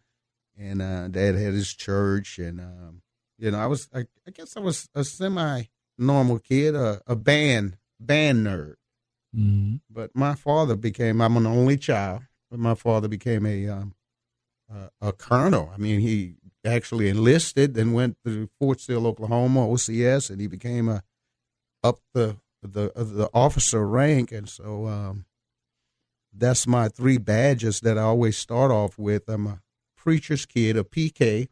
and 0.57 0.81
uh, 0.81 1.07
Dad 1.09 1.35
had 1.35 1.53
his 1.53 1.73
church, 1.73 2.39
and 2.39 2.59
um 2.59 3.01
you 3.37 3.51
know 3.51 3.59
I 3.59 3.67
was 3.67 3.89
I, 3.93 4.05
I 4.27 4.31
guess 4.31 4.55
I 4.57 4.59
was 4.59 4.89
a 4.95 5.03
semi 5.03 5.63
normal 5.97 6.39
kid, 6.39 6.75
a, 6.75 7.01
a 7.07 7.15
band 7.15 7.77
band 7.99 8.45
nerd. 8.45 8.75
Mhm. 9.35 9.81
But 9.89 10.11
my 10.15 10.35
father 10.35 10.75
became 10.75 11.21
I'm 11.21 11.37
an 11.37 11.45
only 11.45 11.77
child, 11.77 12.23
but 12.49 12.59
my 12.59 12.75
father 12.75 13.07
became 13.07 13.45
a 13.45 13.67
um, 13.67 13.95
a, 14.69 14.89
a 15.09 15.11
colonel. 15.13 15.71
I 15.73 15.77
mean, 15.77 15.99
he 15.99 16.35
actually 16.65 17.09
enlisted 17.09 17.77
and 17.77 17.93
went 17.93 18.17
to 18.25 18.49
Fort 18.59 18.79
Sill, 18.79 19.05
Oklahoma, 19.05 19.67
OCS, 19.67 20.29
and 20.29 20.41
he 20.41 20.47
became 20.47 20.89
a 20.89 21.03
up 21.83 21.99
the 22.13 22.37
the 22.63 22.91
the 22.95 23.29
officer 23.33 23.87
rank. 23.87 24.31
And 24.31 24.49
so 24.49 24.87
um, 24.87 25.25
that's 26.33 26.65
my 26.67 26.87
three 26.89 27.17
badges 27.17 27.81
that 27.81 27.97
I 27.97 28.01
always 28.01 28.37
start 28.37 28.71
off 28.71 28.97
with. 28.97 29.29
I'm 29.29 29.47
a 29.47 29.61
preacher's 29.97 30.45
kid, 30.45 30.77
a 30.77 30.83
PK. 30.83 31.47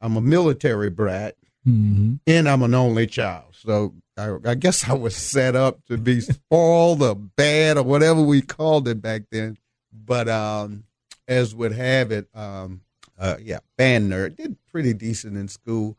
I'm 0.00 0.16
a 0.16 0.20
military 0.20 0.90
brat, 0.90 1.36
Mhm. 1.66 2.20
and 2.26 2.48
I'm 2.48 2.62
an 2.62 2.74
only 2.74 3.06
child. 3.06 3.54
So 3.54 3.94
I, 4.16 4.36
I 4.44 4.54
guess 4.54 4.88
I 4.88 4.94
was 4.94 5.14
set 5.16 5.54
up 5.54 5.84
to 5.86 5.98
be 5.98 6.20
spoiled 6.20 7.02
or 7.02 7.14
bad 7.14 7.76
or 7.76 7.82
whatever 7.82 8.22
we 8.22 8.40
called 8.42 8.88
it 8.88 9.02
back 9.02 9.22
then. 9.30 9.58
But 9.92 10.28
um, 10.28 10.84
as 11.28 11.54
would 11.54 11.72
have 11.72 12.10
it, 12.12 12.28
um, 12.34 12.80
uh, 13.18 13.36
yeah, 13.42 13.58
band 13.76 14.10
nerd 14.10 14.36
did 14.36 14.56
pretty 14.70 14.94
decent 14.94 15.36
in 15.36 15.48
school. 15.48 15.96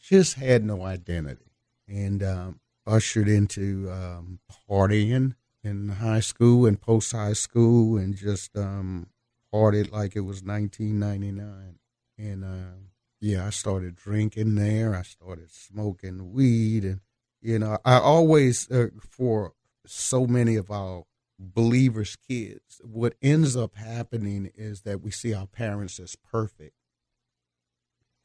Just 0.00 0.34
had 0.34 0.64
no 0.64 0.82
identity, 0.84 1.50
and 1.88 2.22
um, 2.22 2.60
ushered 2.86 3.28
into 3.28 3.90
um, 3.90 4.38
partying 4.68 5.34
in 5.64 5.88
high 5.88 6.20
school 6.20 6.64
and 6.66 6.80
post 6.80 7.12
high 7.12 7.32
school, 7.32 7.96
and 7.96 8.16
just 8.16 8.56
um, 8.56 9.06
partied 9.52 9.90
like 9.92 10.14
it 10.16 10.20
was 10.20 10.42
1999. 10.42 11.78
And 12.18 12.44
uh, 12.44 12.78
yeah, 13.20 13.46
I 13.46 13.50
started 13.50 13.96
drinking 13.96 14.54
there. 14.56 14.94
I 14.94 15.02
started 15.02 15.50
smoking 15.50 16.32
weed, 16.32 16.84
and 16.84 17.00
you 17.40 17.58
know, 17.58 17.78
I 17.84 17.98
always 17.98 18.70
uh, 18.70 18.88
for 18.98 19.52
so 19.86 20.26
many 20.26 20.56
of 20.56 20.70
our 20.70 21.04
believers' 21.38 22.16
kids, 22.16 22.80
what 22.82 23.14
ends 23.22 23.56
up 23.56 23.76
happening 23.76 24.50
is 24.54 24.82
that 24.82 25.02
we 25.02 25.10
see 25.10 25.34
our 25.34 25.46
parents 25.46 25.98
as 26.00 26.16
perfect 26.16 26.74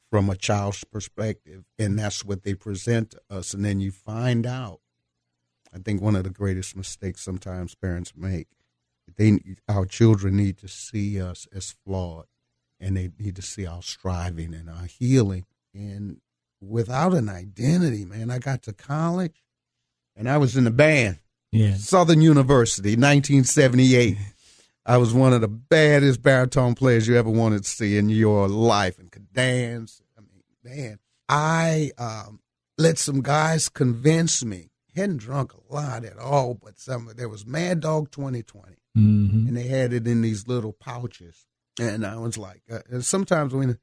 from 0.09 0.29
a 0.29 0.35
child's 0.35 0.83
perspective, 0.83 1.63
and 1.79 1.97
that's 1.97 2.25
what 2.25 2.43
they 2.43 2.53
present 2.53 3.11
to 3.11 3.21
us. 3.29 3.53
And 3.53 3.63
then 3.63 3.79
you 3.79 3.91
find 3.91 4.45
out. 4.45 4.81
I 5.73 5.77
think 5.77 6.01
one 6.01 6.17
of 6.17 6.25
the 6.25 6.29
greatest 6.29 6.75
mistakes 6.75 7.21
sometimes 7.21 7.75
parents 7.75 8.11
make, 8.13 8.47
they 9.17 9.39
our 9.69 9.85
children 9.85 10.35
need 10.35 10.57
to 10.57 10.67
see 10.67 11.21
us 11.21 11.47
as 11.53 11.75
flawed, 11.85 12.25
and 12.81 12.97
they 12.97 13.11
need 13.19 13.35
to 13.37 13.41
see 13.41 13.65
our 13.65 13.81
striving 13.81 14.53
and 14.53 14.69
our 14.69 14.85
healing. 14.85 15.45
And 15.73 16.17
without 16.59 17.13
an 17.13 17.29
identity, 17.29 18.03
man, 18.03 18.29
I 18.29 18.39
got 18.39 18.63
to 18.63 18.73
college, 18.73 19.43
and 20.15 20.29
I 20.29 20.37
was 20.37 20.57
in 20.57 20.65
the 20.65 20.71
band. 20.71 21.19
Yeah. 21.51 21.75
Southern 21.75 22.21
University, 22.21 22.91
1978. 22.91 24.17
I 24.85 24.97
was 24.97 25.13
one 25.13 25.31
of 25.33 25.41
the 25.41 25.47
baddest 25.47 26.21
baritone 26.21 26.75
players 26.75 27.07
you 27.07 27.15
ever 27.15 27.29
wanted 27.29 27.63
to 27.63 27.69
see 27.69 27.97
in 27.97 28.09
your 28.09 28.47
life 28.49 28.97
and 28.99 29.11
could 29.11 29.31
dance. 29.31 30.01
I 30.17 30.21
mean, 30.21 30.43
man, 30.63 30.99
I 31.29 31.91
um, 31.97 32.39
let 32.77 32.97
some 32.97 33.21
guys 33.21 33.69
convince 33.69 34.43
me. 34.43 34.69
Hadn't 34.95 35.17
drunk 35.17 35.53
a 35.53 35.73
lot 35.73 36.03
at 36.03 36.17
all, 36.17 36.55
but 36.55 36.79
some 36.79 37.09
there 37.15 37.29
was 37.29 37.45
Mad 37.45 37.79
Dog 37.79 38.11
2020, 38.11 38.75
Mhm. 38.97 39.47
and 39.47 39.55
they 39.55 39.67
had 39.67 39.93
it 39.93 40.05
in 40.07 40.21
these 40.21 40.47
little 40.47 40.73
pouches. 40.73 41.45
And 41.79 42.05
I 42.05 42.17
was 42.17 42.37
like, 42.37 42.61
uh, 42.71 43.01
sometimes 43.01 43.53
when 43.53 43.77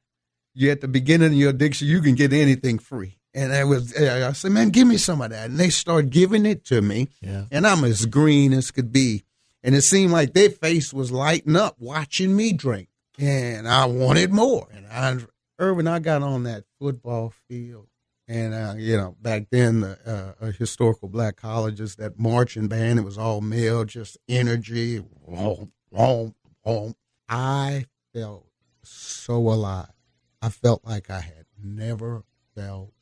you're 0.54 0.72
at 0.72 0.80
the 0.80 0.88
beginning 0.88 1.28
of 1.28 1.34
your 1.34 1.50
addiction, 1.50 1.88
you 1.88 2.00
can 2.02 2.14
get 2.14 2.32
anything 2.32 2.78
free. 2.78 3.18
And 3.34 3.52
I 3.52 3.64
was, 3.64 3.94
I 3.96 4.32
said, 4.32 4.52
man, 4.52 4.70
give 4.70 4.86
me 4.88 4.96
some 4.96 5.20
of 5.20 5.30
that. 5.30 5.50
And 5.50 5.58
they 5.58 5.70
started 5.70 6.10
giving 6.10 6.44
it 6.46 6.64
to 6.66 6.80
me 6.82 7.08
Yeah. 7.20 7.44
and 7.50 7.66
I'm 7.66 7.84
as 7.84 8.06
green 8.06 8.52
as 8.52 8.70
could 8.70 8.90
be. 8.92 9.24
And 9.62 9.74
it 9.74 9.82
seemed 9.82 10.12
like 10.12 10.32
their 10.34 10.50
face 10.50 10.92
was 10.92 11.10
lighting 11.12 11.56
up 11.56 11.76
watching 11.80 12.34
me 12.36 12.52
drink, 12.52 12.88
and 13.18 13.66
I 13.66 13.86
wanted 13.86 14.30
more. 14.32 14.68
And 14.72 14.86
I, 14.86 15.18
Ervin, 15.58 15.88
I 15.88 15.98
got 15.98 16.22
on 16.22 16.44
that 16.44 16.64
football 16.78 17.34
field, 17.48 17.88
and 18.28 18.54
uh, 18.54 18.74
you 18.78 18.96
know, 18.96 19.16
back 19.20 19.48
then 19.50 19.80
the 19.80 20.34
uh, 20.40 20.52
historical 20.52 21.08
black 21.08 21.36
colleges, 21.36 21.96
that 21.96 22.20
marching 22.20 22.68
band, 22.68 23.00
it 23.00 23.02
was 23.02 23.18
all 23.18 23.40
male, 23.40 23.84
just 23.84 24.16
energy. 24.28 25.00
Womp, 25.28 25.70
womp, 25.92 26.34
womp. 26.64 26.94
I 27.28 27.86
felt 28.14 28.46
so 28.82 29.36
alive. 29.36 29.92
I 30.40 30.48
felt 30.48 30.84
like 30.84 31.10
I 31.10 31.20
had 31.20 31.46
never 31.62 32.24
felt 32.54 32.92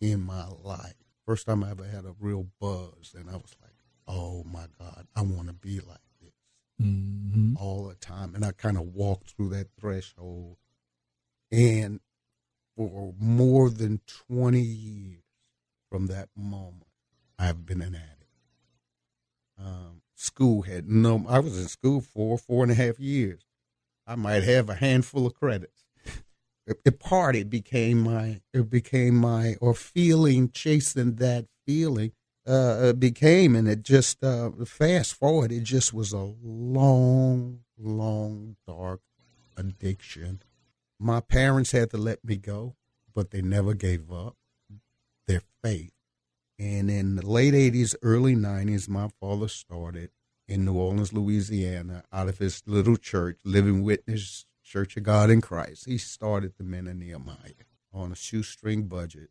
in 0.00 0.20
my 0.22 0.46
life. 0.62 0.94
First 1.26 1.46
time 1.46 1.62
I 1.62 1.70
ever 1.70 1.84
had 1.84 2.04
a 2.04 2.14
real 2.18 2.46
buzz, 2.60 3.14
and 3.14 3.28
I 3.28 3.34
was 3.34 3.54
like, 3.60 3.74
"Oh 4.06 4.44
my 4.44 4.66
God, 4.78 5.06
I 5.14 5.22
want 5.22 5.48
to 5.48 5.52
be 5.52 5.80
like 5.80 6.00
this 6.20 6.32
Mhm. 6.80 7.56
all 7.60 7.88
the 7.88 7.96
time." 7.96 8.34
And 8.34 8.44
I 8.44 8.52
kind 8.52 8.78
of 8.78 8.94
walked 8.94 9.32
through 9.32 9.50
that 9.50 9.68
threshold, 9.78 10.56
and 11.50 12.00
for 12.76 13.12
more 13.18 13.68
than 13.68 13.98
twenty 14.06 14.62
years 14.62 15.24
from 15.90 16.06
that 16.06 16.30
moment, 16.34 16.86
I've 17.38 17.66
been 17.66 17.82
an 17.82 17.94
addict. 17.96 18.14
Um, 19.58 20.02
school 20.14 20.62
had 20.62 20.88
no. 20.88 21.26
I 21.26 21.40
was 21.40 21.58
in 21.58 21.68
school 21.68 22.00
for 22.00 22.38
four 22.38 22.62
and 22.62 22.72
a 22.72 22.76
half 22.76 22.98
years. 23.00 23.42
I 24.08 24.14
might 24.14 24.42
have 24.44 24.70
a 24.70 24.74
handful 24.74 25.26
of 25.26 25.34
credits. 25.34 25.84
A 26.86 26.92
party 26.92 27.44
became 27.44 28.00
my. 28.00 28.40
It 28.54 28.70
became 28.70 29.14
my 29.16 29.56
or 29.60 29.74
feeling 29.74 30.50
chasing 30.50 31.16
that 31.16 31.46
feeling. 31.66 32.12
Uh, 32.46 32.94
became 32.94 33.54
and 33.54 33.68
it 33.68 33.82
just 33.82 34.24
uh, 34.24 34.50
fast 34.64 35.12
forward. 35.12 35.52
It 35.52 35.64
just 35.64 35.92
was 35.92 36.14
a 36.14 36.32
long, 36.42 37.60
long, 37.78 38.56
dark 38.66 39.00
addiction. 39.58 40.40
My 40.98 41.20
parents 41.20 41.72
had 41.72 41.90
to 41.90 41.98
let 41.98 42.24
me 42.24 42.36
go, 42.36 42.76
but 43.14 43.30
they 43.30 43.42
never 43.42 43.74
gave 43.74 44.10
up 44.10 44.36
their 45.26 45.42
faith. 45.62 45.92
And 46.58 46.90
in 46.90 47.16
the 47.16 47.26
late 47.26 47.52
80s, 47.52 47.94
early 48.02 48.34
90s, 48.34 48.88
my 48.88 49.10
father 49.20 49.48
started 49.48 50.10
in 50.48 50.64
New 50.64 50.74
Orleans, 50.74 51.12
Louisiana, 51.12 52.04
out 52.12 52.28
of 52.28 52.38
his 52.38 52.62
little 52.66 52.96
church, 52.96 53.38
Living 53.44 53.82
Witness 53.82 54.46
Church 54.64 54.96
of 54.96 55.02
God 55.02 55.30
in 55.30 55.40
Christ. 55.40 55.86
He 55.86 55.98
started 55.98 56.54
the 56.56 56.64
Men 56.64 56.86
of 56.86 56.96
Nehemiah 56.96 57.66
on 57.92 58.12
a 58.12 58.16
shoestring 58.16 58.88
budget. 58.88 59.28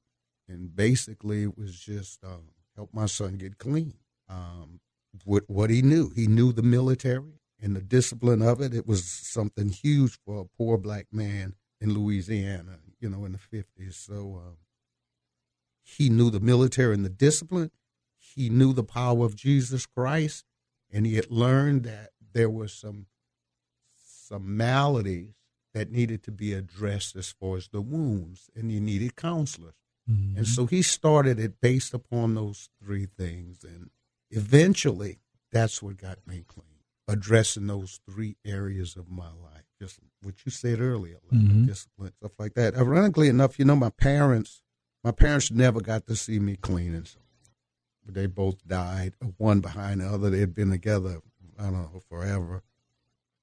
And 0.48 0.76
basically, 0.76 1.44
it 1.44 1.58
was 1.58 1.80
just 1.80 2.24
um, 2.24 2.50
help 2.76 2.94
my 2.94 3.08
son 3.08 3.38
get 3.38 3.58
clean. 3.58 3.96
Um, 4.30 4.80
what, 5.26 5.44
what 5.48 5.70
he 5.70 5.82
knew, 5.82 6.12
he 6.16 6.28
knew 6.28 6.54
the 6.54 6.64
military 6.64 7.42
and 7.62 7.76
the 7.76 7.82
discipline 7.82 8.42
of 8.42 8.62
it. 8.62 8.74
It 8.74 8.88
was 8.88 9.04
something 9.04 9.70
huge 9.70 10.18
for 10.26 10.42
a 10.42 10.46
poor 10.58 10.78
black 10.78 11.08
man 11.12 11.56
in 11.82 11.94
Louisiana, 11.94 12.80
you 13.00 13.10
know, 13.10 13.26
in 13.26 13.34
the 13.34 13.58
50s. 13.58 13.94
So, 13.94 14.42
um, 14.46 14.58
he 15.88 16.10
knew 16.10 16.30
the 16.30 16.42
military 16.42 16.94
and 16.94 17.06
the 17.06 17.10
discipline. 17.10 17.72
He 18.18 18.50
knew 18.50 18.74
the 18.74 18.84
power 18.84 19.26
of 19.26 19.36
Jesus 19.36 19.86
Christ, 19.86 20.44
and 20.92 21.06
he 21.06 21.16
had 21.16 21.30
learned 21.32 21.84
that 21.84 22.12
there 22.34 22.50
were 22.50 22.68
some 22.68 23.08
some 23.96 24.58
maladies 24.58 25.34
that 25.74 25.92
needed 25.92 26.24
to 26.24 26.32
be 26.32 26.54
addressed 26.54 27.16
as 27.16 27.32
far 27.32 27.58
as 27.58 27.70
the 27.70 27.82
wounds, 27.82 28.50
and 28.56 28.70
he 28.72 28.80
needed 28.80 29.16
counselors. 29.16 29.76
Mm-hmm. 30.10 30.38
And 30.38 30.48
so 30.48 30.66
he 30.66 30.82
started 30.82 31.40
it 31.40 31.62
based 31.62 31.94
upon 31.94 32.36
those 32.36 32.70
three 32.82 33.06
things. 33.06 33.64
And 33.64 33.90
eventually, 34.32 35.20
that's 35.52 35.82
what 35.82 35.98
got 35.98 36.26
me 36.26 36.44
clean, 36.48 36.80
addressing 37.08 37.68
those 37.68 38.00
three 38.10 38.38
areas 38.46 38.96
of 38.96 39.10
my 39.10 39.28
life. 39.28 39.64
Just 39.80 40.00
what 40.24 40.36
you 40.46 40.52
said 40.52 40.80
earlier, 40.80 41.20
like 41.32 41.42
Mhm. 41.42 41.68
discipline, 41.68 42.14
stuff 42.20 42.32
like 42.40 42.56
that. 42.56 42.76
Ironically 42.76 43.28
enough, 43.28 43.60
you 43.60 43.66
know, 43.66 43.76
my 43.76 43.92
parents, 43.92 44.62
my 45.04 45.12
parents 45.12 45.52
never 45.52 45.80
got 45.80 46.08
to 46.08 46.16
see 46.16 46.40
me 46.40 46.56
clean. 46.56 46.96
And 46.96 47.08
so 47.08 47.20
they 48.14 48.26
both 48.26 48.66
died, 48.68 49.14
one 49.38 49.60
behind 49.60 50.02
the 50.02 50.08
other. 50.08 50.30
They 50.30 50.40
had 50.40 50.56
been 50.56 50.72
together, 50.72 51.22
I 51.60 51.64
don't 51.64 51.74
know, 51.74 52.02
forever. 52.10 52.64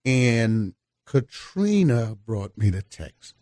And 0.04 0.74
Katrina 1.06 2.16
brought 2.26 2.56
me 2.56 2.70
to 2.70 2.82
Texas 2.82 3.34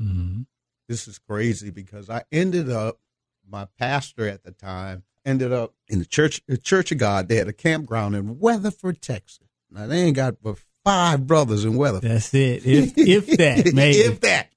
Mm-hmm. 0.00 0.42
this 0.88 1.06
is 1.06 1.18
crazy 1.18 1.68
because 1.68 2.08
I 2.08 2.22
ended 2.32 2.70
up 2.70 2.98
my 3.46 3.66
pastor 3.78 4.26
at 4.26 4.44
the 4.44 4.50
time 4.52 5.02
ended 5.26 5.52
up 5.52 5.74
in 5.88 5.98
the 5.98 6.06
church 6.06 6.40
the 6.48 6.56
Church 6.56 6.90
of 6.90 6.96
God. 6.96 7.28
They 7.28 7.36
had 7.36 7.48
a 7.48 7.52
campground 7.52 8.16
in 8.16 8.38
Weatherford, 8.38 9.02
Texas. 9.02 9.46
Now 9.70 9.86
they 9.86 9.98
ain't 10.04 10.16
got 10.16 10.42
but 10.42 10.56
five 10.84 11.26
brothers 11.26 11.66
in 11.66 11.76
Weatherford. 11.76 12.10
That's 12.10 12.32
it. 12.32 12.64
If, 12.64 12.96
if 12.96 13.26
that, 13.36 13.66
maybe. 13.74 13.98
if 13.98 14.20
that. 14.20 14.48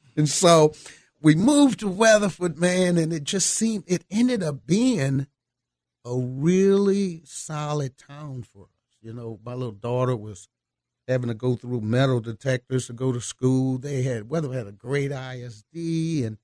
and 0.16 0.26
so 0.28 0.72
we 1.20 1.34
moved 1.34 1.80
to 1.80 1.88
Weatherford, 1.88 2.58
man, 2.58 2.96
and 2.96 3.12
it 3.12 3.24
just 3.24 3.50
seemed 3.50 3.84
it 3.86 4.04
ended 4.10 4.42
up 4.42 4.66
being 4.66 5.26
a 6.04 6.16
really 6.16 7.22
solid 7.24 7.98
town 7.98 8.42
for 8.42 8.64
us. 8.64 8.96
You 9.02 9.12
know, 9.12 9.38
my 9.44 9.54
little 9.54 9.72
daughter 9.72 10.16
was 10.16 10.48
having 11.08 11.28
to 11.28 11.34
go 11.34 11.56
through 11.56 11.80
metal 11.80 12.20
detectors 12.20 12.86
to 12.86 12.92
go 12.92 13.12
to 13.12 13.20
school. 13.20 13.78
They 13.78 14.02
had 14.02 14.30
Weatherford 14.30 14.56
had 14.56 14.66
a 14.66 14.72
great 14.72 15.12
ISD, 15.12 16.24
and 16.24 16.38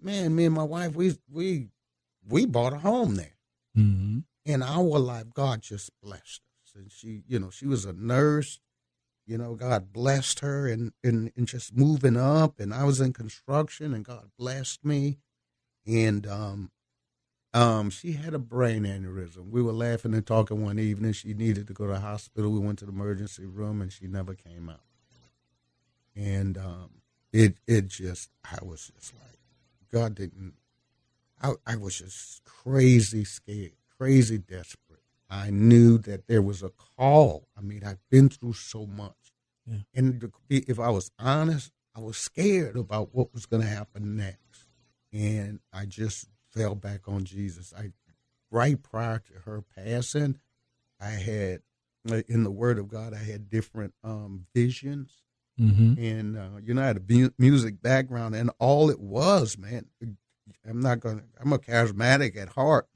man, 0.00 0.34
me 0.34 0.46
and 0.46 0.54
my 0.54 0.64
wife, 0.64 0.94
we 0.94 1.16
we 1.30 1.68
we 2.28 2.46
bought 2.46 2.72
a 2.72 2.78
home 2.78 3.16
there 3.16 3.36
mm-hmm. 3.76 4.18
in 4.44 4.62
our 4.62 4.98
life, 4.98 5.32
God 5.34 5.62
just 5.62 5.90
blessed 6.02 6.42
us. 6.62 6.74
And 6.74 6.90
she, 6.90 7.22
you 7.26 7.38
know, 7.38 7.50
she 7.50 7.66
was 7.66 7.84
a 7.84 7.92
nurse. 7.92 8.60
You 9.26 9.38
know, 9.38 9.54
God 9.54 9.92
blessed 9.92 10.40
her 10.40 10.66
and, 10.68 10.92
and, 11.04 11.32
and 11.36 11.46
just 11.48 11.76
moving 11.76 12.16
up. 12.16 12.60
And 12.60 12.74
I 12.74 12.84
was 12.84 13.00
in 13.00 13.12
construction 13.12 13.94
and 13.94 14.04
God 14.04 14.30
blessed 14.38 14.84
me. 14.84 15.18
And 15.86 16.26
um, 16.26 16.70
um, 17.54 17.90
she 17.90 18.12
had 18.12 18.34
a 18.34 18.40
brain 18.40 18.84
aneurysm. 18.84 19.50
We 19.50 19.62
were 19.62 19.72
laughing 19.72 20.14
and 20.14 20.26
talking 20.26 20.64
one 20.64 20.78
evening. 20.78 21.12
She 21.12 21.34
needed 21.34 21.68
to 21.68 21.74
go 21.74 21.86
to 21.86 21.94
the 21.94 22.00
hospital. 22.00 22.52
We 22.52 22.60
went 22.60 22.80
to 22.80 22.86
the 22.86 22.92
emergency 22.92 23.46
room 23.46 23.82
and 23.82 23.92
she 23.92 24.06
never 24.08 24.34
came 24.34 24.68
out. 24.70 24.80
And 26.16 26.58
um, 26.58 26.90
it 27.32 27.56
it 27.66 27.88
just, 27.88 28.30
I 28.44 28.64
was 28.64 28.90
just 28.94 29.14
like, 29.14 29.38
God 29.92 30.14
didn't 30.16 30.54
I, 31.42 31.52
I 31.66 31.76
was 31.76 31.98
just 31.98 32.44
crazy 32.44 33.24
scared, 33.24 33.72
crazy 33.98 34.38
desperate. 34.38 34.91
I 35.32 35.50
knew 35.50 35.96
that 35.98 36.26
there 36.26 36.42
was 36.42 36.62
a 36.62 36.70
call. 36.70 37.48
I 37.56 37.62
mean, 37.62 37.82
I've 37.84 38.00
been 38.10 38.28
through 38.28 38.52
so 38.52 38.86
much. 38.86 39.32
Yeah. 39.66 39.78
And 39.94 40.32
if 40.50 40.78
I 40.78 40.90
was 40.90 41.10
honest, 41.18 41.72
I 41.96 42.00
was 42.00 42.18
scared 42.18 42.76
about 42.76 43.14
what 43.14 43.32
was 43.32 43.46
going 43.46 43.62
to 43.62 43.68
happen 43.68 44.16
next. 44.16 44.66
And 45.12 45.60
I 45.72 45.86
just 45.86 46.28
fell 46.50 46.74
back 46.74 47.08
on 47.08 47.24
Jesus. 47.24 47.72
I 47.76 47.92
right 48.50 48.80
prior 48.82 49.18
to 49.20 49.32
her 49.44 49.62
passing, 49.74 50.38
I 51.00 51.10
had 51.10 51.62
in 52.28 52.44
the 52.44 52.50
Word 52.50 52.78
of 52.78 52.88
God, 52.88 53.14
I 53.14 53.22
had 53.22 53.48
different 53.48 53.94
um, 54.04 54.46
visions 54.54 55.22
Mm-hmm. 55.60 56.02
and 56.02 56.38
uh, 56.38 56.48
you 56.64 56.72
know, 56.72 56.82
I 56.82 56.86
had 56.86 56.96
a 56.96 57.02
mu- 57.06 57.30
music 57.38 57.82
background, 57.82 58.34
and 58.34 58.50
all 58.58 58.88
it 58.88 58.98
was, 58.98 59.58
man. 59.58 59.84
I'm 60.66 60.80
not 60.80 61.00
gonna. 61.00 61.24
I'm 61.38 61.52
a 61.52 61.58
charismatic 61.58 62.36
at 62.38 62.48
heart, 62.48 62.88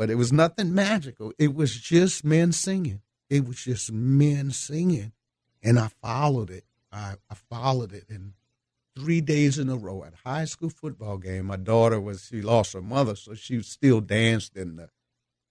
but 0.00 0.08
it 0.08 0.14
was 0.14 0.32
nothing 0.32 0.72
magical. 0.74 1.30
It 1.38 1.54
was 1.54 1.78
just 1.78 2.24
men 2.24 2.52
singing. 2.52 3.02
It 3.28 3.46
was 3.46 3.62
just 3.62 3.92
men 3.92 4.50
singing, 4.50 5.12
and 5.62 5.78
I 5.78 5.88
followed 6.00 6.48
it. 6.48 6.64
I, 6.90 7.16
I 7.28 7.34
followed 7.50 7.92
it, 7.92 8.06
and 8.08 8.32
three 8.96 9.20
days 9.20 9.58
in 9.58 9.68
a 9.68 9.76
row 9.76 10.02
at 10.04 10.14
a 10.14 10.26
high 10.26 10.46
school 10.46 10.70
football 10.70 11.18
game, 11.18 11.44
my 11.44 11.56
daughter 11.56 12.00
was 12.00 12.28
she 12.30 12.40
lost 12.40 12.72
her 12.72 12.80
mother, 12.80 13.14
so 13.14 13.34
she 13.34 13.60
still 13.60 14.00
danced 14.00 14.56
in 14.56 14.76
the 14.76 14.88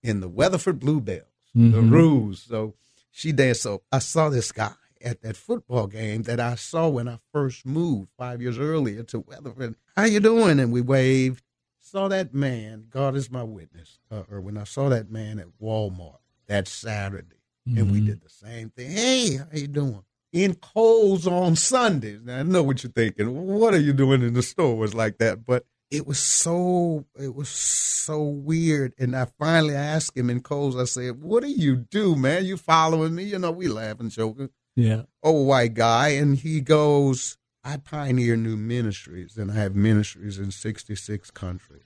in 0.01 0.19
the 0.19 0.27
Weatherford 0.27 0.79
Bluebells, 0.79 1.27
the 1.53 1.77
Mhm. 1.77 1.91
Ruse. 1.91 2.39
So 2.41 2.73
she 3.11 3.31
danced. 3.31 3.61
So 3.61 3.83
I 3.91 3.99
saw 3.99 4.29
this 4.29 4.51
guy 4.51 4.73
at 4.99 5.21
that 5.21 5.37
football 5.37 5.85
game 5.85 6.23
that 6.23 6.39
I 6.39 6.55
saw 6.55 6.89
when 6.89 7.07
I 7.07 7.19
first 7.31 7.67
moved 7.67 8.09
five 8.17 8.41
years 8.41 8.57
earlier 8.57 9.03
to 9.03 9.19
Weatherford. 9.19 9.75
How 9.95 10.05
you 10.05 10.19
doing? 10.19 10.59
And 10.59 10.71
we 10.71 10.81
waved. 10.81 11.43
Saw 11.91 12.07
that 12.09 12.35
man. 12.35 12.85
God 12.91 13.15
is 13.15 13.31
my 13.31 13.41
witness. 13.41 13.97
Uh, 14.11 14.21
or 14.29 14.41
when 14.41 14.57
I 14.57 14.63
saw 14.63 14.89
that 14.89 15.09
man 15.09 15.39
at 15.39 15.47
Walmart 15.59 16.19
that 16.47 16.67
Saturday, 16.67 17.37
and 17.65 17.91
we 17.91 17.99
Mhm. 17.99 18.05
did 18.05 18.21
the 18.21 18.29
same 18.29 18.69
thing. 18.69 18.91
Hey, 18.91 19.37
how 19.37 19.47
you 19.53 19.67
doing? 19.67 20.03
In 20.31 20.53
Kohl's 20.53 21.25
on 21.25 21.55
Sundays. 21.55 22.19
Now 22.23 22.37
I 22.39 22.43
know 22.43 22.61
what 22.61 22.83
you're 22.83 22.91
thinking. 22.91 23.47
What 23.47 23.73
are 23.73 23.79
you 23.79 23.93
doing 23.93 24.21
in 24.21 24.33
the 24.33 24.43
stores 24.43 24.93
like 24.93 25.17
that? 25.17 25.47
But 25.47 25.65
it 25.89 26.05
was 26.05 26.19
so 26.19 27.05
it 27.19 27.33
was 27.33 27.49
so 27.49 28.21
weird. 28.21 28.93
And 28.99 29.15
I 29.15 29.25
finally 29.39 29.73
asked 29.73 30.15
him 30.15 30.29
in 30.29 30.41
Kohl's. 30.41 30.75
I 30.75 30.83
said, 30.85 31.23
"What 31.23 31.41
do 31.41 31.49
you 31.49 31.75
do, 31.75 32.15
man? 32.15 32.45
You 32.45 32.57
following 32.57 33.15
me? 33.15 33.23
You 33.23 33.39
know, 33.39 33.49
we 33.51 33.67
laughing, 33.67 34.09
joking." 34.09 34.49
Yeah. 34.75 35.03
Oh, 35.23 35.41
white 35.41 35.73
guy, 35.73 36.09
and 36.09 36.37
he 36.37 36.61
goes, 36.61 37.38
I 37.63 37.77
pioneer 37.77 38.35
new 38.35 38.55
ministries, 38.55 39.37
and 39.37 39.51
I 39.51 39.55
have 39.55 39.75
ministries 39.75 40.37
in 40.37 40.51
66 40.51 41.31
countries. 41.31 41.83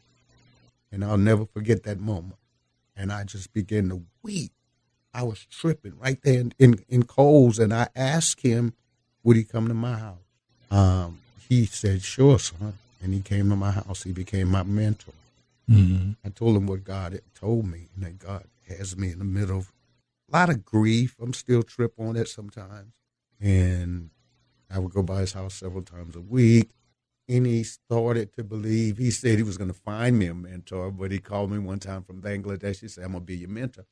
And 0.91 1.03
I'll 1.03 1.17
never 1.17 1.45
forget 1.45 1.83
that 1.83 1.99
moment. 1.99 2.39
And 2.95 3.11
I 3.11 3.23
just 3.23 3.53
began 3.53 3.89
to 3.89 4.03
weep. 4.21 4.51
I 5.13 5.23
was 5.23 5.45
tripping 5.49 5.97
right 5.99 6.19
there 6.23 6.39
in, 6.39 6.53
in, 6.59 6.79
in 6.87 7.03
Kohl's, 7.03 7.59
and 7.59 7.73
I 7.73 7.87
asked 7.95 8.41
him, 8.41 8.73
would 9.23 9.37
he 9.37 9.43
come 9.43 9.67
to 9.67 9.73
my 9.73 9.97
house? 9.97 10.17
Um, 10.69 11.19
he 11.49 11.65
said, 11.65 12.03
sure, 12.03 12.39
son. 12.39 12.73
And 13.01 13.13
he 13.13 13.21
came 13.21 13.49
to 13.49 13.55
my 13.55 13.71
house. 13.71 14.03
He 14.03 14.11
became 14.11 14.49
my 14.49 14.63
mentor. 14.63 15.13
Mm-hmm. 15.69 16.11
I 16.25 16.29
told 16.29 16.55
him 16.55 16.67
what 16.67 16.83
God 16.83 17.13
had 17.13 17.21
told 17.35 17.65
me, 17.65 17.87
and 17.95 18.05
that 18.05 18.19
God 18.19 18.45
has 18.67 18.97
me 18.97 19.11
in 19.11 19.19
the 19.19 19.25
middle 19.25 19.57
of 19.57 19.71
a 20.31 20.37
lot 20.37 20.49
of 20.49 20.65
grief. 20.65 21.15
I'm 21.21 21.33
still 21.33 21.63
trip 21.63 21.93
on 21.97 22.15
it 22.15 22.27
sometimes, 22.27 22.93
and 23.39 24.09
I 24.73 24.79
would 24.79 24.91
go 24.91 25.03
by 25.03 25.21
his 25.21 25.33
house 25.33 25.53
several 25.53 25.83
times 25.83 26.15
a 26.15 26.21
week. 26.21 26.71
And 27.29 27.45
he 27.45 27.63
started 27.63 28.33
to 28.33 28.43
believe. 28.43 28.97
He 28.97 29.11
said 29.11 29.37
he 29.37 29.43
was 29.43 29.57
going 29.57 29.71
to 29.71 29.79
find 29.79 30.19
me 30.19 30.25
a 30.25 30.33
mentor, 30.33 30.91
but 30.91 31.11
he 31.11 31.19
called 31.19 31.51
me 31.51 31.57
one 31.57 31.79
time 31.79 32.03
from 32.03 32.21
Bangladesh. 32.21 32.81
He 32.81 32.89
said, 32.89 33.05
"I'm 33.05 33.11
going 33.11 33.21
to 33.21 33.25
be 33.25 33.37
your 33.37 33.49
mentor." 33.49 33.85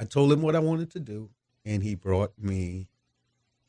I 0.00 0.04
told 0.04 0.32
him 0.32 0.42
what 0.42 0.56
I 0.56 0.58
wanted 0.58 0.90
to 0.92 1.00
do, 1.00 1.30
and 1.64 1.84
he 1.84 1.94
brought 1.94 2.32
me 2.36 2.88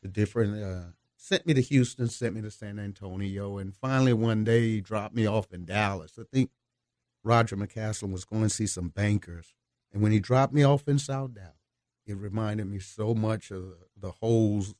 to 0.02 0.08
different. 0.08 0.64
Uh, 0.64 0.94
sent 1.16 1.46
me 1.46 1.54
to 1.54 1.62
Houston, 1.62 2.08
sent 2.08 2.34
me 2.34 2.42
to 2.42 2.50
San 2.50 2.80
Antonio, 2.80 3.60
and 3.60 3.76
finally 3.76 4.14
one 4.14 4.44
day 4.44 4.62
he 4.62 4.82
dropped 4.82 5.14
me 5.14 5.28
off 5.28 5.54
in 5.54 5.66
Dallas. 5.66 6.18
I 6.20 6.24
think 6.34 6.50
Roger 7.24 7.56
McCaslin 7.56 8.12
was 8.12 8.26
going 8.26 8.44
to 8.44 8.50
see 8.50 8.68
some 8.68 8.90
bankers. 8.90 9.54
And 9.94 10.02
when 10.02 10.12
he 10.12 10.20
dropped 10.20 10.54
me 10.54 10.64
off 10.64 10.88
in 10.88 10.98
South 10.98 11.36
Dallas, 11.36 11.54
it 12.08 12.18
reminded 12.18 12.66
me 12.66 12.80
so 12.80 13.14
much 13.14 13.52
of 13.52 13.64
the, 13.64 13.78
the 13.96 14.12
holes 14.12 14.74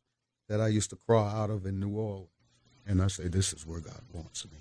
that 0.48 0.62
I 0.62 0.68
used 0.68 0.90
to 0.92 0.98
crawl 1.08 1.28
out 1.28 1.50
of 1.50 1.66
in 1.66 1.80
New 1.80 1.90
Orleans. 1.90 2.30
And 2.86 3.02
I 3.02 3.08
said, 3.08 3.32
this 3.32 3.54
is 3.54 3.66
where 3.66 3.80
God 3.80 4.02
wants 4.12 4.46
me. 4.46 4.58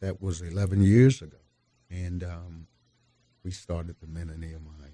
That 0.00 0.20
was 0.20 0.42
11 0.42 0.82
years 0.82 1.22
ago. 1.22 1.38
And 1.90 2.22
um, 2.22 2.66
we 3.44 3.50
started 3.50 3.96
the 4.00 4.06
Men 4.06 4.30
of 4.30 4.38
Nehemiah. 4.38 4.90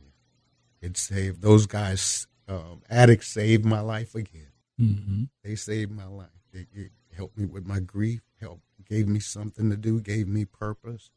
It 0.81 0.97
saved, 0.97 1.43
those 1.43 1.67
guys, 1.67 2.27
um, 2.49 2.83
addicts 2.89 3.29
saved 3.29 3.65
my 3.65 3.81
life 3.81 4.15
again. 4.15 4.53
Mm-hmm. 4.81 5.25
They 5.43 5.57
saved 5.57 5.91
my 5.91 6.07
life. 6.07 6.29
It, 6.53 6.69
it 6.73 6.91
helped 7.17 7.37
me 7.37 7.47
with 7.47 7.67
my 7.67 7.81
grief, 7.81 8.23
helped, 8.41 8.63
gave 8.89 9.09
me 9.09 9.19
something 9.19 9.71
to 9.71 9.77
do, 9.77 10.01
gave 10.01 10.29
me 10.29 10.45
purpose. 10.45 11.11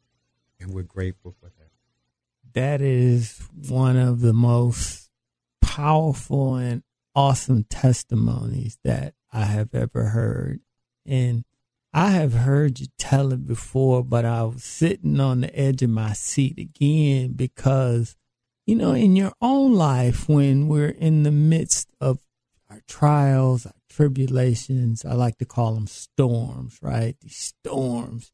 And 0.60 0.74
we're 0.74 0.82
grateful 0.82 1.34
for 1.40 1.46
that. 1.46 1.70
That 2.54 2.80
is 2.80 3.40
one 3.68 3.96
of 3.96 4.20
the 4.20 4.32
most 4.32 5.08
powerful 5.60 6.56
and 6.56 6.82
awesome 7.14 7.64
testimonies 7.64 8.78
that 8.84 9.14
I 9.32 9.44
have 9.44 9.74
ever 9.74 10.04
heard. 10.06 10.60
And 11.06 11.44
I 11.92 12.10
have 12.10 12.32
heard 12.32 12.80
you 12.80 12.86
tell 12.98 13.32
it 13.32 13.46
before, 13.46 14.02
but 14.02 14.24
I 14.24 14.44
was 14.44 14.64
sitting 14.64 15.20
on 15.20 15.42
the 15.42 15.58
edge 15.58 15.82
of 15.82 15.90
my 15.90 16.12
seat 16.14 16.58
again 16.58 17.32
because, 17.32 18.16
you 18.66 18.76
know, 18.76 18.92
in 18.92 19.16
your 19.16 19.32
own 19.42 19.74
life, 19.74 20.28
when 20.28 20.68
we're 20.68 20.88
in 20.88 21.22
the 21.22 21.32
midst 21.32 21.90
of 22.00 22.18
our 22.70 22.80
trials, 22.88 23.66
our 23.66 23.74
tribulations, 23.90 25.04
I 25.04 25.12
like 25.12 25.36
to 25.38 25.44
call 25.44 25.74
them 25.74 25.86
storms, 25.86 26.78
right? 26.80 27.14
These 27.20 27.54
storms. 27.64 28.32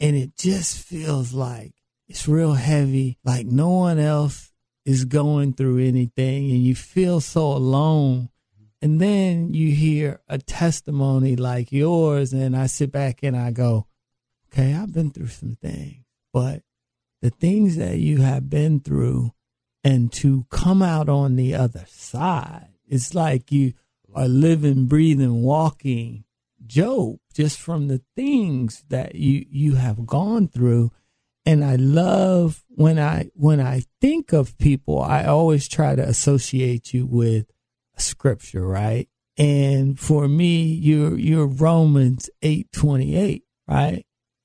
And 0.00 0.16
it 0.16 0.36
just 0.36 0.78
feels 0.78 1.32
like 1.32 1.74
it's 2.08 2.26
real 2.26 2.54
heavy, 2.54 3.18
like 3.24 3.46
no 3.46 3.70
one 3.70 3.98
else 3.98 4.52
is 4.86 5.04
going 5.04 5.52
through 5.52 5.84
anything, 5.84 6.50
and 6.50 6.62
you 6.62 6.74
feel 6.74 7.20
so 7.20 7.52
alone. 7.52 8.30
And 8.80 9.00
then 9.00 9.52
you 9.52 9.72
hear 9.72 10.20
a 10.28 10.38
testimony 10.38 11.36
like 11.36 11.72
yours, 11.72 12.32
and 12.32 12.56
I 12.56 12.66
sit 12.66 12.92
back 12.92 13.22
and 13.22 13.36
I 13.36 13.50
go, 13.50 13.86
okay, 14.46 14.74
I've 14.74 14.94
been 14.94 15.10
through 15.10 15.28
some 15.28 15.56
things, 15.60 16.04
but 16.32 16.62
the 17.20 17.30
things 17.30 17.76
that 17.76 17.98
you 17.98 18.18
have 18.18 18.48
been 18.48 18.80
through 18.80 19.32
and 19.82 20.12
to 20.12 20.46
come 20.50 20.82
out 20.82 21.08
on 21.08 21.36
the 21.36 21.54
other 21.54 21.84
side, 21.88 22.68
it's 22.86 23.14
like 23.14 23.50
you 23.50 23.72
are 24.14 24.28
living, 24.28 24.86
breathing, 24.86 25.42
walking 25.42 26.24
Job 26.64 27.18
just 27.32 27.58
from 27.60 27.88
the 27.88 28.02
things 28.14 28.84
that 28.88 29.14
you, 29.14 29.44
you 29.50 29.74
have 29.74 30.06
gone 30.06 30.48
through. 30.48 30.90
And 31.46 31.64
I 31.64 31.76
love 31.76 32.64
when 32.68 32.98
I, 32.98 33.30
when 33.34 33.60
I 33.60 33.84
think 34.00 34.32
of 34.32 34.58
people, 34.58 35.00
I 35.00 35.24
always 35.24 35.68
try 35.68 35.94
to 35.94 36.02
associate 36.02 36.92
you 36.92 37.06
with 37.06 37.46
scripture, 37.96 38.66
right? 38.66 39.08
And 39.38 39.98
for 39.98 40.26
me, 40.26 40.64
you're, 40.64 41.16
you're 41.16 41.46
Romans 41.46 42.28
8, 42.42 42.72
28, 42.72 43.44
right? 43.68 43.92
Mm-hmm. 43.92 44.00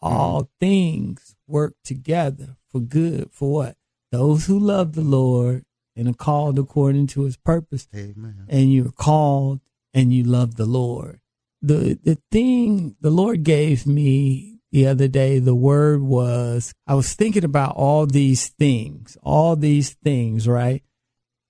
All 0.07 0.49
things 0.59 1.35
work 1.47 1.73
together 1.83 2.57
for 2.69 2.79
good 2.79 3.29
for 3.31 3.51
what? 3.51 3.77
Those 4.11 4.45
who 4.45 4.59
love 4.59 4.93
the 4.93 5.01
Lord 5.01 5.65
and 5.95 6.07
are 6.07 6.13
called 6.13 6.59
according 6.59 7.07
to 7.07 7.23
his 7.23 7.37
purpose. 7.37 7.87
Amen. 7.95 8.45
And 8.47 8.73
you're 8.73 8.91
called 8.91 9.61
and 9.93 10.13
you 10.13 10.23
love 10.23 10.55
the 10.55 10.65
Lord. 10.65 11.19
The 11.61 11.99
the 12.01 12.17
thing 12.31 12.95
the 13.01 13.11
Lord 13.11 13.43
gave 13.43 13.85
me 13.85 14.60
the 14.71 14.87
other 14.87 15.07
day, 15.07 15.39
the 15.39 15.55
word 15.55 16.01
was 16.01 16.73
I 16.87 16.95
was 16.95 17.13
thinking 17.13 17.43
about 17.43 17.75
all 17.75 18.05
these 18.05 18.49
things, 18.49 19.17
all 19.21 19.55
these 19.55 19.91
things, 20.03 20.47
right? 20.47 20.83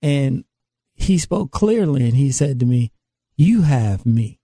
And 0.01 0.43
he 0.95 1.17
spoke 1.17 1.51
clearly 1.51 2.03
and 2.03 2.15
he 2.15 2.31
said 2.31 2.59
to 2.59 2.65
me, 2.65 2.91
You 3.35 3.61
have 3.61 4.05
me. 4.05 4.39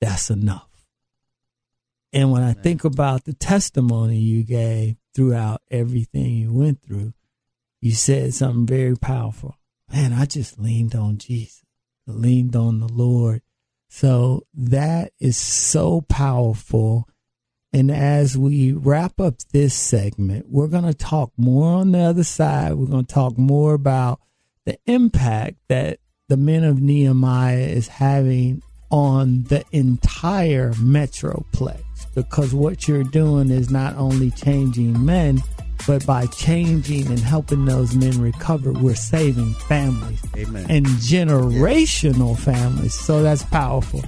That's 0.00 0.30
enough. 0.30 0.68
And 2.12 2.30
when 2.30 2.42
I 2.42 2.52
think 2.52 2.84
about 2.84 3.24
the 3.24 3.32
testimony 3.32 4.18
you 4.18 4.42
gave 4.42 4.96
throughout 5.14 5.62
everything 5.70 6.34
you 6.34 6.52
went 6.52 6.82
through, 6.82 7.14
you 7.80 7.92
said 7.92 8.34
something 8.34 8.66
very 8.66 8.96
powerful. 8.96 9.56
Man, 9.92 10.12
I 10.12 10.26
just 10.26 10.58
leaned 10.58 10.94
on 10.94 11.18
Jesus, 11.18 11.62
I 12.08 12.12
leaned 12.12 12.56
on 12.56 12.80
the 12.80 12.88
Lord. 12.88 13.42
So 13.88 14.46
that 14.54 15.12
is 15.20 15.36
so 15.36 16.00
powerful. 16.02 17.08
And 17.72 17.90
as 17.90 18.36
we 18.36 18.72
wrap 18.72 19.18
up 19.18 19.36
this 19.52 19.74
segment, 19.74 20.46
we're 20.50 20.68
going 20.68 20.84
to 20.84 20.94
talk 20.94 21.32
more 21.36 21.72
on 21.72 21.92
the 21.92 22.00
other 22.00 22.24
side. 22.24 22.74
We're 22.74 22.86
going 22.86 23.06
to 23.06 23.14
talk 23.14 23.38
more 23.38 23.72
about 23.72 24.20
the 24.66 24.78
impact 24.86 25.56
that 25.68 25.98
the 26.28 26.36
men 26.36 26.64
of 26.64 26.80
Nehemiah 26.80 27.58
is 27.58 27.88
having 27.88 28.62
on 28.90 29.44
the 29.44 29.64
entire 29.72 30.72
metroplex 30.74 31.82
because 32.14 32.54
what 32.54 32.86
you're 32.86 33.02
doing 33.02 33.50
is 33.50 33.70
not 33.70 33.96
only 33.96 34.30
changing 34.30 35.04
men 35.04 35.42
but 35.86 36.04
by 36.06 36.26
changing 36.26 37.06
and 37.06 37.18
helping 37.18 37.64
those 37.64 37.94
men 37.94 38.20
recover 38.20 38.70
we're 38.70 38.94
saving 38.94 39.54
families 39.54 40.22
Amen. 40.36 40.66
and 40.68 40.84
generational 40.86 42.38
families 42.38 42.92
so 42.92 43.22
that's 43.22 43.44
powerful 43.44 44.02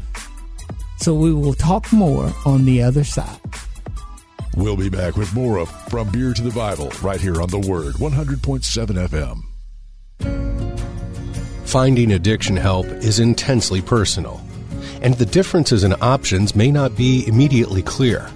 so 0.98 1.14
we 1.14 1.32
will 1.32 1.54
talk 1.54 1.92
more 1.92 2.32
on 2.44 2.64
the 2.64 2.82
other 2.82 3.04
side 3.04 3.40
We'll 4.56 4.76
be 4.76 4.88
back 4.88 5.16
with 5.16 5.34
more 5.34 5.58
of 5.58 5.68
From 5.88 6.10
Beer 6.10 6.32
to 6.32 6.42
the 6.42 6.52
Bible 6.52 6.92
right 7.02 7.20
here 7.20 7.42
on 7.42 7.48
The 7.48 7.58
Word 7.58 7.94
100.7 7.94 9.42
FM. 10.20 11.66
Finding 11.66 12.12
addiction 12.12 12.56
help 12.56 12.86
is 12.86 13.18
intensely 13.18 13.82
personal, 13.82 14.40
and 15.02 15.14
the 15.14 15.26
differences 15.26 15.82
in 15.82 15.92
options 16.00 16.54
may 16.54 16.70
not 16.70 16.96
be 16.96 17.26
immediately 17.26 17.82
clear. 17.82 18.30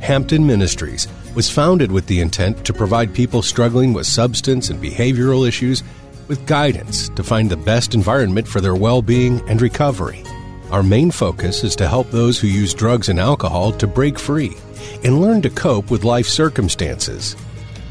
Hampton 0.00 0.44
Ministries 0.44 1.06
was 1.36 1.48
founded 1.48 1.92
with 1.92 2.06
the 2.06 2.20
intent 2.20 2.64
to 2.64 2.72
provide 2.72 3.14
people 3.14 3.40
struggling 3.40 3.92
with 3.92 4.08
substance 4.08 4.68
and 4.68 4.82
behavioral 4.82 5.46
issues 5.46 5.84
with 6.26 6.44
guidance 6.46 7.08
to 7.10 7.22
find 7.22 7.48
the 7.48 7.56
best 7.56 7.94
environment 7.94 8.48
for 8.48 8.60
their 8.60 8.74
well 8.74 9.00
being 9.00 9.40
and 9.48 9.62
recovery. 9.62 10.24
Our 10.70 10.82
main 10.82 11.12
focus 11.12 11.62
is 11.62 11.76
to 11.76 11.86
help 11.86 12.10
those 12.10 12.40
who 12.40 12.48
use 12.48 12.74
drugs 12.74 13.08
and 13.08 13.20
alcohol 13.20 13.70
to 13.74 13.86
break 13.86 14.18
free 14.18 14.56
and 15.04 15.20
learn 15.20 15.40
to 15.42 15.50
cope 15.50 15.92
with 15.92 16.02
life 16.02 16.26
circumstances. 16.26 17.36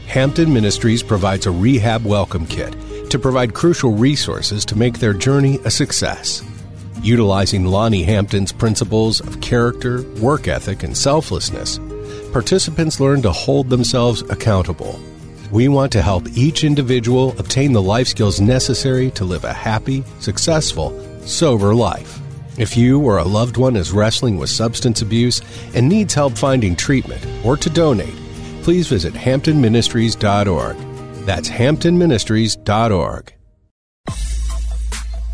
Hampton 0.08 0.54
Ministries 0.54 1.02
provides 1.02 1.46
a 1.46 1.52
rehab 1.52 2.04
welcome 2.04 2.46
kit 2.46 2.76
to 3.10 3.18
provide 3.18 3.54
crucial 3.54 3.94
resources 3.94 4.66
to 4.66 4.78
make 4.78 5.00
their 5.00 5.14
journey 5.14 5.58
a 5.64 5.72
success. 5.72 6.44
Utilizing 7.02 7.66
Lonnie 7.66 8.04
Hampton's 8.04 8.52
principles 8.52 9.22
of 9.22 9.40
character, 9.40 10.02
work 10.20 10.50
ethic, 10.50 10.84
and 10.84 10.98
selflessness, 10.98 11.80
participants 12.34 13.00
learn 13.00 13.22
to 13.22 13.32
hold 13.32 13.70
themselves 13.70 14.22
accountable. 14.24 15.00
We 15.50 15.70
want 15.70 15.94
to 15.94 16.02
help 16.02 16.28
each 16.36 16.66
individual 16.66 17.40
obtain 17.40 17.72
the 17.72 17.82
life 17.82 18.10
skills 18.10 18.42
necessary 18.42 19.12
to 19.12 19.24
live 19.24 19.46
a 19.46 19.54
happy, 19.54 20.04
successful, 20.20 20.92
sober 21.22 21.74
life. 21.74 22.20
If 22.58 22.78
you 22.78 23.02
or 23.02 23.18
a 23.18 23.24
loved 23.24 23.58
one 23.58 23.76
is 23.76 23.92
wrestling 23.92 24.38
with 24.38 24.50
substance 24.50 25.02
abuse 25.02 25.42
and 25.76 25.90
needs 25.90 26.14
help 26.14 26.38
finding 26.38 26.74
treatment 26.74 27.22
or 27.44 27.58
to 27.58 27.70
donate, 27.70 28.16
please 28.64 28.88
visit 28.88 29.14
hamptonministries.org. 29.14 30.78
That's 31.26 31.50
hamptonministries.org. 31.50 33.34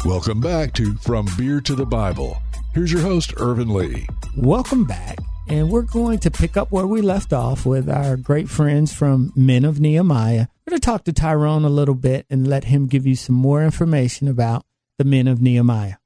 Welcome 0.04 0.42
back 0.42 0.74
to 0.74 0.96
From 0.96 1.28
Beer 1.38 1.62
to 1.62 1.76
the 1.76 1.86
Bible. 1.86 2.42
Here's 2.74 2.92
your 2.92 3.04
host, 3.04 3.36
Ervin 3.38 3.72
Lee. 3.72 4.08
Welcome 4.36 4.86
back. 4.86 5.20
And 5.48 5.70
we're 5.70 5.84
going 5.84 6.18
to 6.20 6.32
pick 6.32 6.58
up 6.58 6.72
where 6.72 6.88
we 6.88 7.02
left 7.02 7.34
off 7.34 7.68
with 7.68 7.88
our 7.88 8.18
great 8.18 8.50
friends 8.50 8.94
from 8.94 9.32
Men 9.36 9.64
of 9.64 9.80
Nehemiah. 9.80 10.48
We're 10.66 10.72
going 10.72 10.82
to 10.82 10.86
talk 10.86 11.04
to 11.04 11.14
Tyrone 11.14 11.66
a 11.66 11.70
little 11.70 11.94
bit 11.94 12.26
and 12.32 12.48
let 12.48 12.64
him 12.64 12.88
give 12.88 13.06
you 13.06 13.16
some 13.16 13.36
more 13.36 13.64
information 13.64 14.28
about 14.28 14.66
the 14.98 15.04
Men 15.04 15.28
of 15.28 15.40
Nehemiah. 15.40 16.01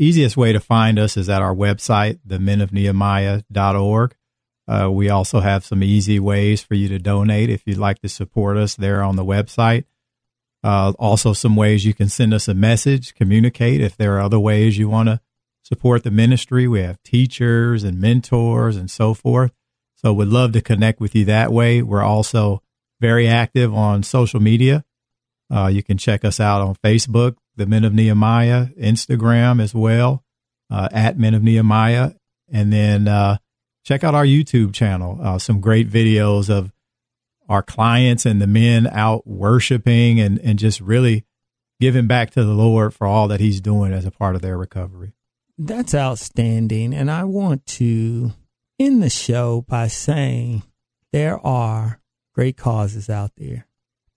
Easiest 0.00 0.34
way 0.34 0.50
to 0.50 0.60
find 0.60 0.98
us 0.98 1.18
is 1.18 1.28
at 1.28 1.42
our 1.42 1.54
website, 1.54 2.20
themenofnehemiah.org. 2.26 4.14
Uh, 4.66 4.90
we 4.90 5.10
also 5.10 5.40
have 5.40 5.62
some 5.62 5.82
easy 5.82 6.18
ways 6.18 6.62
for 6.62 6.72
you 6.72 6.88
to 6.88 6.98
donate 6.98 7.50
if 7.50 7.62
you'd 7.66 7.76
like 7.76 7.98
to 7.98 8.08
support 8.08 8.56
us 8.56 8.74
there 8.76 9.02
on 9.02 9.16
the 9.16 9.24
website. 9.26 9.84
Uh, 10.64 10.94
also, 10.98 11.34
some 11.34 11.54
ways 11.54 11.84
you 11.84 11.92
can 11.92 12.08
send 12.08 12.32
us 12.32 12.48
a 12.48 12.54
message, 12.54 13.14
communicate. 13.14 13.82
If 13.82 13.94
there 13.98 14.16
are 14.16 14.22
other 14.22 14.40
ways 14.40 14.78
you 14.78 14.88
want 14.88 15.10
to 15.10 15.20
support 15.62 16.02
the 16.02 16.10
ministry, 16.10 16.66
we 16.66 16.80
have 16.80 17.02
teachers 17.02 17.84
and 17.84 18.00
mentors 18.00 18.76
and 18.76 18.90
so 18.90 19.12
forth. 19.12 19.52
So, 19.96 20.14
we'd 20.14 20.28
love 20.28 20.52
to 20.52 20.62
connect 20.62 21.00
with 21.00 21.14
you 21.14 21.26
that 21.26 21.52
way. 21.52 21.82
We're 21.82 22.02
also 22.02 22.62
very 23.02 23.28
active 23.28 23.74
on 23.74 24.02
social 24.02 24.40
media. 24.40 24.82
Uh, 25.54 25.66
you 25.66 25.82
can 25.82 25.98
check 25.98 26.24
us 26.24 26.40
out 26.40 26.62
on 26.62 26.76
Facebook, 26.76 27.36
the 27.60 27.66
Men 27.66 27.84
of 27.84 27.94
Nehemiah, 27.94 28.66
Instagram 28.80 29.62
as 29.62 29.74
well, 29.74 30.24
uh, 30.70 30.88
at 30.90 31.18
Men 31.18 31.34
of 31.34 31.42
Nehemiah, 31.42 32.12
and 32.50 32.72
then 32.72 33.06
uh, 33.06 33.36
check 33.84 34.02
out 34.02 34.14
our 34.14 34.24
YouTube 34.24 34.72
channel. 34.74 35.18
Uh, 35.22 35.38
some 35.38 35.60
great 35.60 35.88
videos 35.88 36.50
of 36.50 36.72
our 37.48 37.62
clients 37.62 38.24
and 38.24 38.40
the 38.40 38.46
men 38.46 38.86
out 38.86 39.26
worshiping 39.26 40.20
and, 40.20 40.38
and 40.38 40.58
just 40.58 40.80
really 40.80 41.24
giving 41.80 42.06
back 42.06 42.30
to 42.30 42.44
the 42.44 42.52
Lord 42.52 42.94
for 42.94 43.06
all 43.06 43.28
that 43.28 43.40
He's 43.40 43.60
doing 43.60 43.92
as 43.92 44.04
a 44.04 44.10
part 44.10 44.36
of 44.36 44.42
their 44.42 44.56
recovery. 44.56 45.12
That's 45.58 45.94
outstanding. 45.94 46.94
And 46.94 47.10
I 47.10 47.24
want 47.24 47.66
to 47.66 48.32
end 48.78 49.02
the 49.02 49.10
show 49.10 49.62
by 49.62 49.88
saying 49.88 50.62
there 51.12 51.44
are 51.44 52.00
great 52.34 52.56
causes 52.56 53.10
out 53.10 53.32
there. 53.36 53.66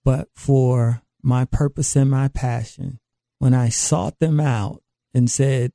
But 0.06 0.30
for 0.36 1.02
my 1.22 1.46
purpose 1.46 1.96
and 1.96 2.12
my 2.12 2.28
passion, 2.28 3.00
when 3.44 3.54
I 3.54 3.68
sought 3.68 4.20
them 4.20 4.40
out 4.40 4.82
and 5.14 5.30
said, 5.30 5.74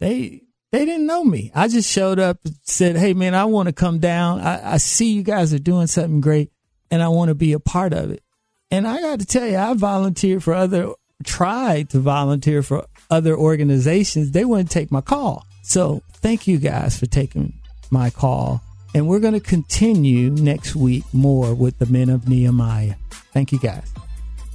they 0.00 0.42
they 0.70 0.84
didn't 0.84 1.06
know 1.06 1.24
me. 1.24 1.50
I 1.54 1.66
just 1.66 1.90
showed 1.90 2.18
up 2.18 2.40
and 2.44 2.54
said, 2.62 2.94
Hey 2.94 3.14
man, 3.14 3.34
I 3.34 3.46
want 3.46 3.68
to 3.68 3.72
come 3.72 4.00
down. 4.00 4.40
I, 4.40 4.74
I 4.74 4.76
see 4.76 5.12
you 5.12 5.22
guys 5.22 5.54
are 5.54 5.58
doing 5.58 5.86
something 5.86 6.20
great 6.20 6.50
and 6.90 7.02
I 7.02 7.08
want 7.08 7.30
to 7.30 7.34
be 7.34 7.54
a 7.54 7.58
part 7.58 7.94
of 7.94 8.10
it. 8.10 8.22
And 8.70 8.86
I 8.86 9.00
got 9.00 9.20
to 9.20 9.24
tell 9.24 9.46
you, 9.46 9.56
I 9.56 9.72
volunteered 9.72 10.44
for 10.44 10.52
other, 10.52 10.92
tried 11.24 11.88
to 11.90 12.00
volunteer 12.00 12.62
for 12.62 12.84
other 13.08 13.34
organizations. 13.34 14.32
They 14.32 14.44
wouldn't 14.44 14.70
take 14.70 14.90
my 14.90 15.00
call. 15.00 15.46
So 15.62 16.02
thank 16.16 16.46
you 16.46 16.58
guys 16.58 16.98
for 16.98 17.06
taking 17.06 17.54
my 17.90 18.10
call. 18.10 18.60
And 18.94 19.08
we're 19.08 19.20
going 19.20 19.32
to 19.32 19.40
continue 19.40 20.28
next 20.28 20.76
week 20.76 21.04
more 21.14 21.54
with 21.54 21.78
the 21.78 21.86
men 21.86 22.10
of 22.10 22.28
Nehemiah. 22.28 22.96
Thank 23.32 23.52
you 23.52 23.58
guys. 23.58 23.90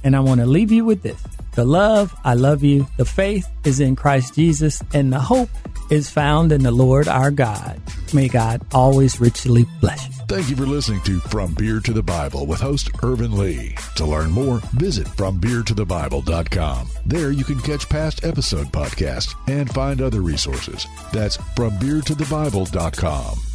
And 0.04 0.16
I 0.16 0.20
want 0.20 0.40
to 0.40 0.46
leave 0.46 0.72
you 0.72 0.84
with 0.84 1.02
this. 1.02 1.22
The 1.54 1.64
love, 1.64 2.14
I 2.24 2.34
love 2.34 2.62
you. 2.62 2.86
The 2.96 3.04
faith 3.04 3.46
is 3.64 3.80
in 3.80 3.94
Christ 3.94 4.34
Jesus 4.34 4.82
and 4.94 5.12
the 5.12 5.20
hope 5.20 5.50
is 5.90 6.08
found 6.08 6.52
in 6.52 6.62
the 6.62 6.70
Lord 6.70 7.08
our 7.08 7.30
God. 7.30 7.80
May 8.14 8.28
God 8.28 8.62
always 8.72 9.20
richly 9.20 9.66
bless 9.80 10.08
you. 10.08 10.14
Thank 10.28 10.48
you 10.48 10.56
for 10.56 10.64
listening 10.64 11.02
to 11.02 11.20
From 11.20 11.52
Beer 11.52 11.80
to 11.80 11.92
the 11.92 12.02
Bible 12.02 12.46
with 12.46 12.60
host 12.60 12.90
Ervin 13.02 13.36
Lee. 13.36 13.76
To 13.96 14.06
learn 14.06 14.30
more, 14.30 14.60
visit 14.72 15.06
FromBeerToTheBible.com. 15.08 16.88
There 17.04 17.32
you 17.32 17.44
can 17.44 17.60
catch 17.60 17.86
past 17.88 18.24
episode 18.24 18.68
podcasts 18.68 19.34
and 19.46 19.70
find 19.74 20.00
other 20.00 20.22
resources. 20.22 20.86
That's 21.12 21.36
FromBeerToTheBible.com. 21.36 23.51